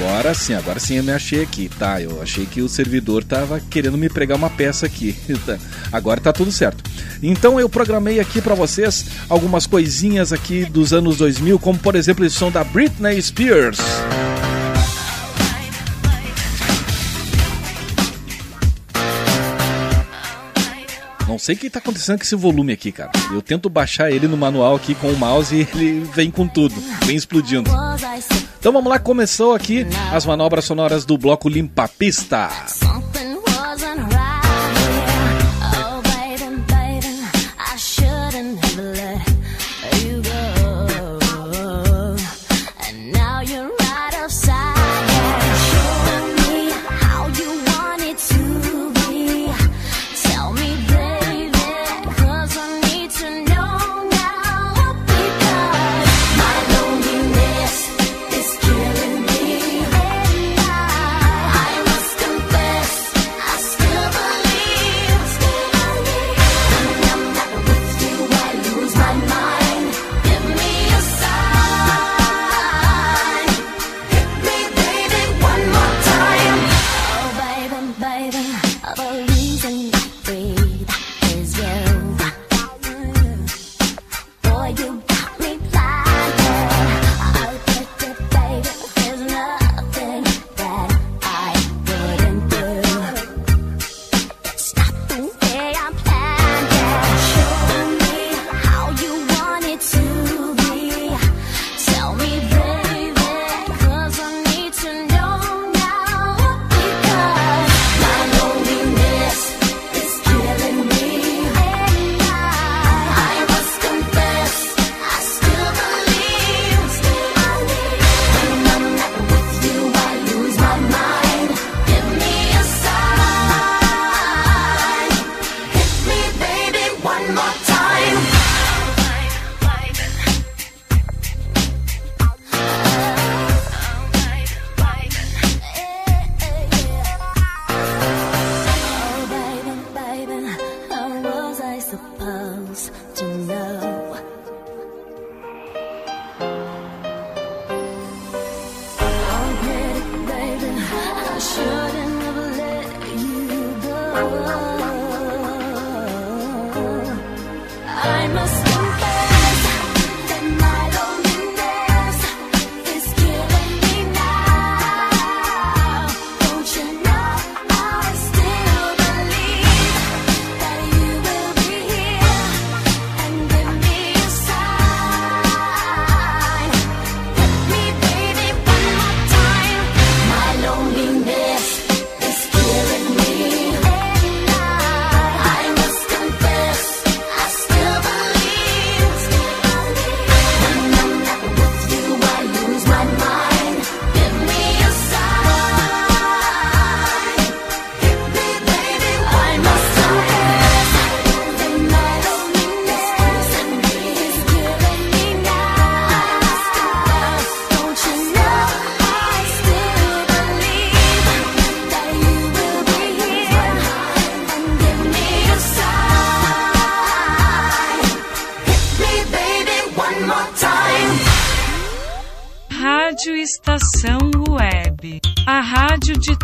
Agora 0.00 0.32
sim, 0.32 0.54
agora 0.54 0.80
sim 0.80 0.94
eu 0.94 1.04
me 1.04 1.12
achei 1.12 1.42
aqui, 1.42 1.68
tá? 1.68 2.00
Eu 2.00 2.22
achei 2.22 2.46
que 2.46 2.62
o 2.62 2.70
servidor 2.70 3.22
tava 3.22 3.60
querendo 3.60 3.98
me 3.98 4.08
pregar 4.08 4.38
uma 4.38 4.48
peça 4.48 4.86
aqui. 4.86 5.14
Agora 5.92 6.18
tá 6.18 6.32
tudo 6.32 6.50
certo. 6.50 6.82
Então 7.22 7.60
eu 7.60 7.68
programei 7.68 8.18
aqui 8.18 8.40
para 8.40 8.54
vocês 8.54 9.04
algumas 9.28 9.66
coisinhas 9.66 10.32
aqui 10.32 10.64
dos 10.64 10.94
anos 10.94 11.18
2000, 11.18 11.58
como 11.58 11.78
por 11.78 11.96
exemplo 11.96 12.24
esse 12.24 12.34
som 12.34 12.50
da 12.50 12.64
Britney 12.64 13.20
Spears. 13.20 13.78
Não 21.28 21.38
sei 21.38 21.54
o 21.54 21.58
que 21.58 21.68
tá 21.68 21.78
acontecendo 21.78 22.16
com 22.16 22.24
esse 22.24 22.34
volume 22.34 22.72
aqui, 22.72 22.90
cara. 22.90 23.12
Eu 23.30 23.42
tento 23.42 23.68
baixar 23.68 24.10
ele 24.10 24.26
no 24.26 24.36
manual 24.36 24.76
aqui 24.76 24.94
com 24.94 25.12
o 25.12 25.16
mouse 25.18 25.54
e 25.54 25.68
ele 25.78 26.00
vem 26.14 26.30
com 26.30 26.48
tudo, 26.48 26.74
vem 27.04 27.16
explodindo. 27.16 27.70
Então 28.60 28.74
vamos 28.74 28.90
lá, 28.90 28.98
começou 28.98 29.54
aqui 29.54 29.86
as 30.12 30.26
manobras 30.26 30.66
sonoras 30.66 31.06
do 31.06 31.16
bloco 31.16 31.48
Limpa 31.48 31.88
Pista. 31.88 32.50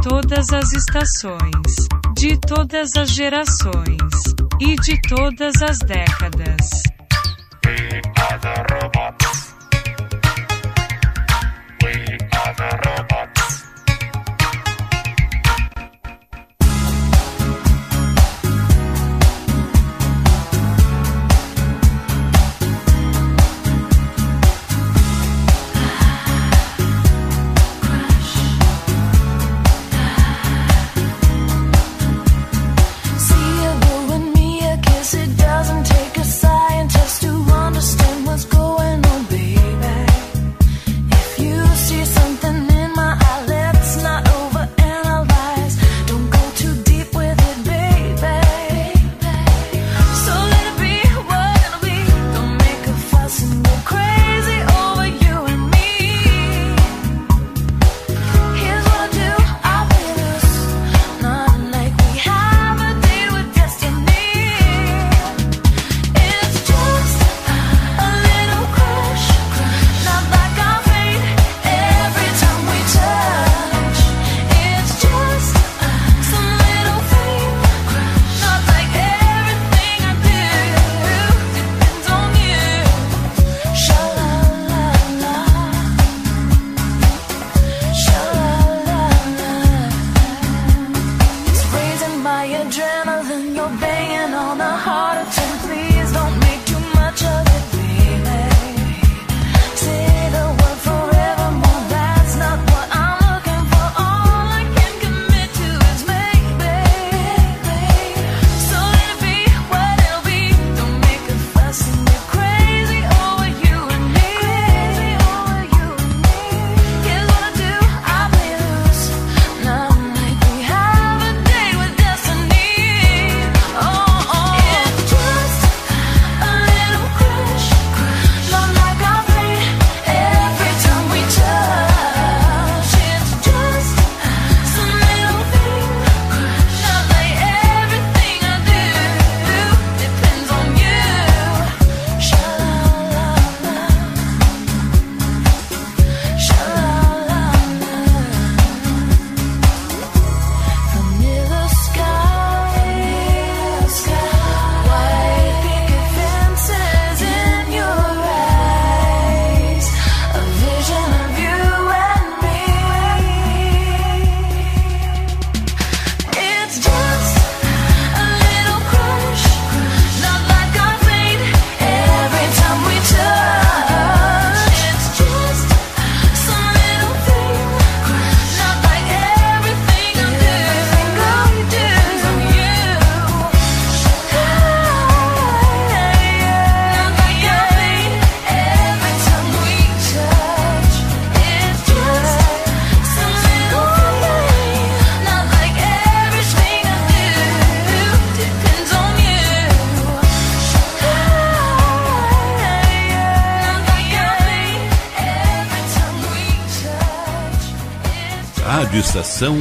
todas 0.08 0.52
as 0.52 0.72
estações, 0.72 1.88
de 2.16 2.38
todas 2.46 2.90
as 2.96 3.10
gerações 3.10 3.98
e 4.60 4.76
de 4.76 5.00
todas 5.08 5.60
as 5.60 5.78
décadas. 5.78 6.75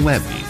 Web. 0.04 0.45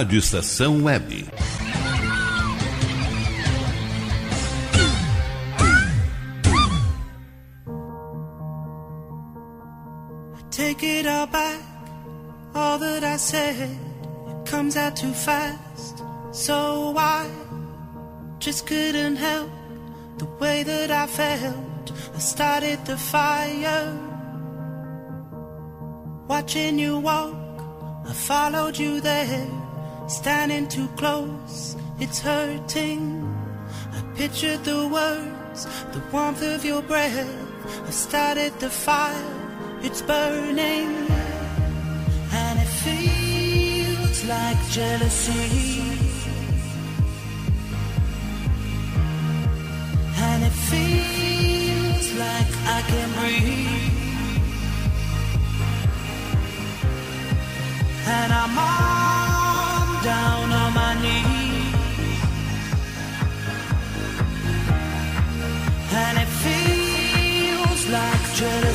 Rádio 0.00 0.18
Estação 0.18 0.84
Web. 0.84 1.26
Take 10.50 11.00
it 11.00 11.06
all 11.06 11.26
back, 11.26 11.60
all 12.54 12.78
that 12.78 13.04
I 13.04 13.18
said. 13.18 13.68
Comes 14.46 14.78
out 14.78 14.96
too 14.96 15.12
fast, 15.12 16.02
so 16.32 16.94
I 16.96 17.28
just 18.38 18.66
couldn't 18.66 19.16
help 19.16 19.50
the 20.16 20.24
way 20.40 20.62
that 20.62 20.90
I 20.90 21.06
felt. 21.08 21.92
I 22.14 22.18
started 22.20 22.86
the 22.86 22.96
fire, 22.96 23.98
watching 26.26 26.78
you 26.78 26.98
walk. 27.00 27.36
I 28.08 28.14
followed 28.14 28.78
you 28.78 29.02
there, 29.02 29.59
standing 30.10 30.66
too 30.66 30.88
close. 30.96 31.76
It's 32.00 32.18
hurting. 32.18 33.24
I 33.92 34.02
pictured 34.16 34.64
the 34.64 34.88
words, 34.88 35.66
the 35.92 36.02
warmth 36.12 36.42
of 36.42 36.64
your 36.64 36.82
breath. 36.82 37.30
I 37.86 37.90
started 37.90 38.52
the 38.58 38.70
fire, 38.70 39.24
it's 39.82 40.02
burning, 40.02 40.90
and 42.32 42.58
it 42.58 42.72
feels 42.84 44.24
like 44.24 44.58
jealousy. 44.70 45.82
And 50.22 50.44
it 50.44 50.56
feels 50.70 52.12
like 52.18 52.50
I 52.76 52.82
can 52.90 53.08
breathe. 53.18 54.00
And 58.06 58.32
I'm 58.32 58.58
on 58.58 59.09
down 60.02 60.50
on 60.50 60.72
my 60.74 60.94
knees. 61.02 61.74
And 65.92 66.18
it 66.18 66.30
feels 66.44 67.88
like 67.88 68.34
jealousy. 68.34 68.69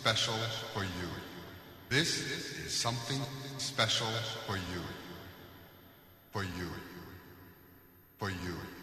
special 0.00 0.32
for 0.72 0.82
you. 0.82 1.10
This 1.90 2.22
is 2.64 2.72
something 2.72 3.20
special 3.58 4.06
for 4.46 4.56
you. 4.56 4.82
For 6.32 6.42
you. 6.42 6.70
For 8.18 8.30
you. 8.30 8.30
For 8.30 8.30
you. 8.30 8.79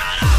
Shut 0.00 0.22
up! 0.22 0.29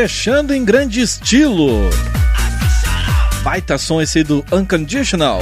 Fechando 0.00 0.54
em 0.54 0.64
grande 0.64 1.00
estilo. 1.00 1.90
Baita 3.42 3.76
som 3.76 4.00
esse 4.00 4.22
do 4.22 4.44
Unconditional. 4.52 5.40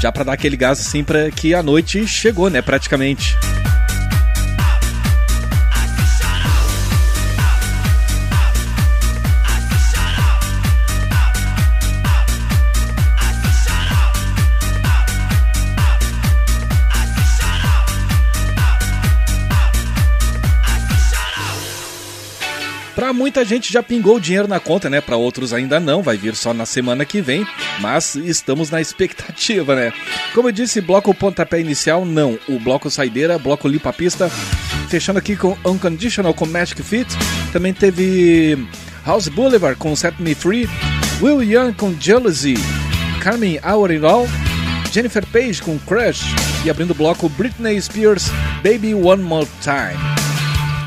Já 0.00 0.10
pra 0.10 0.24
dar 0.24 0.32
aquele 0.32 0.56
gás 0.56 0.80
assim 0.80 1.04
para 1.04 1.30
que 1.30 1.52
a 1.52 1.62
noite 1.62 2.08
chegou, 2.08 2.48
né, 2.48 2.62
praticamente. 2.62 3.36
Muita 23.36 23.50
gente 23.50 23.70
já 23.70 23.82
pingou 23.82 24.16
o 24.16 24.20
dinheiro 24.20 24.48
na 24.48 24.58
conta, 24.58 24.88
né? 24.88 24.98
Pra 24.98 25.18
outros 25.18 25.52
ainda 25.52 25.78
não, 25.78 26.02
vai 26.02 26.16
vir 26.16 26.34
só 26.34 26.54
na 26.54 26.64
semana 26.64 27.04
que 27.04 27.20
vem, 27.20 27.46
mas 27.80 28.14
estamos 28.14 28.70
na 28.70 28.80
expectativa, 28.80 29.76
né? 29.76 29.92
Como 30.34 30.48
eu 30.48 30.52
disse, 30.52 30.80
bloco 30.80 31.12
pontapé 31.12 31.60
inicial, 31.60 32.06
não. 32.06 32.38
O 32.48 32.58
bloco 32.58 32.90
saideira, 32.90 33.38
bloco 33.38 33.68
limpa 33.68 33.92
pista, 33.92 34.30
fechando 34.88 35.18
aqui 35.18 35.36
com 35.36 35.54
Unconditional 35.66 36.32
com 36.32 36.46
Magic 36.46 36.82
Fit. 36.82 37.06
Também 37.52 37.74
teve 37.74 38.56
House 39.04 39.28
Boulevard 39.28 39.78
com 39.78 39.94
Set 39.94 40.14
Me 40.18 40.34
Free, 40.34 40.66
Will 41.20 41.42
Young 41.42 41.74
com 41.74 41.94
Jealousy, 42.00 42.54
Carmen 43.20 43.60
Hour 43.62 43.90
and 43.90 44.08
All, 44.08 44.26
Jennifer 44.90 45.26
Page 45.26 45.60
com 45.60 45.78
Crush 45.80 46.22
e 46.64 46.70
abrindo 46.70 46.92
o 46.92 46.94
bloco 46.94 47.28
Britney 47.28 47.78
Spears 47.82 48.30
Baby 48.62 48.94
One 48.94 49.22
More 49.22 49.46
Time. 49.60 50.15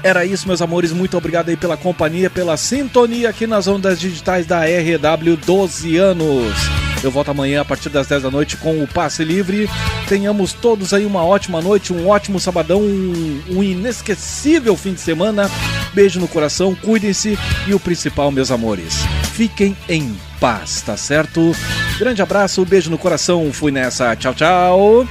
Era 0.03 0.25
isso, 0.25 0.47
meus 0.47 0.61
amores. 0.61 0.91
Muito 0.91 1.17
obrigado 1.17 1.49
aí 1.49 1.57
pela 1.57 1.77
companhia, 1.77 2.29
pela 2.29 2.55
sintonia 2.57 3.29
aqui 3.29 3.45
nas 3.45 3.67
ondas 3.67 3.99
digitais 3.99 4.45
da 4.45 4.61
RW 4.61 5.35
12 5.45 5.97
anos. 5.97 6.55
Eu 7.03 7.11
volto 7.11 7.31
amanhã 7.31 7.61
a 7.61 7.65
partir 7.65 7.89
das 7.89 8.07
10 8.07 8.23
da 8.23 8.31
noite 8.31 8.57
com 8.57 8.83
o 8.83 8.87
Passe 8.87 9.23
Livre. 9.23 9.69
Tenhamos 10.07 10.51
todos 10.51 10.93
aí 10.93 11.05
uma 11.05 11.23
ótima 11.23 11.61
noite, 11.61 11.93
um 11.93 12.09
ótimo 12.09 12.39
sabadão, 12.39 12.81
um, 12.81 13.41
um 13.49 13.63
inesquecível 13.63 14.75
fim 14.75 14.93
de 14.93 14.99
semana. 14.99 15.49
Beijo 15.93 16.19
no 16.19 16.27
coração, 16.27 16.75
cuidem-se 16.75 17.37
e 17.67 17.73
o 17.73 17.79
principal, 17.79 18.31
meus 18.31 18.51
amores, 18.51 18.95
fiquem 19.33 19.75
em 19.87 20.15
paz, 20.39 20.81
tá 20.81 20.97
certo? 20.97 21.55
Grande 21.97 22.21
abraço, 22.21 22.65
beijo 22.65 22.89
no 22.89 22.97
coração. 22.97 23.51
Fui 23.53 23.71
nessa. 23.71 24.15
Tchau, 24.15 24.33
tchau. 24.33 25.07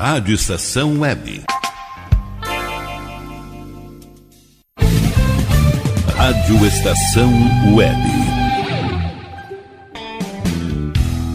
Rádio 0.00 0.34
Estação 0.34 0.98
Web. 1.00 1.44
Rádio 6.16 6.66
Estação 6.66 7.30
Web. 7.76 8.29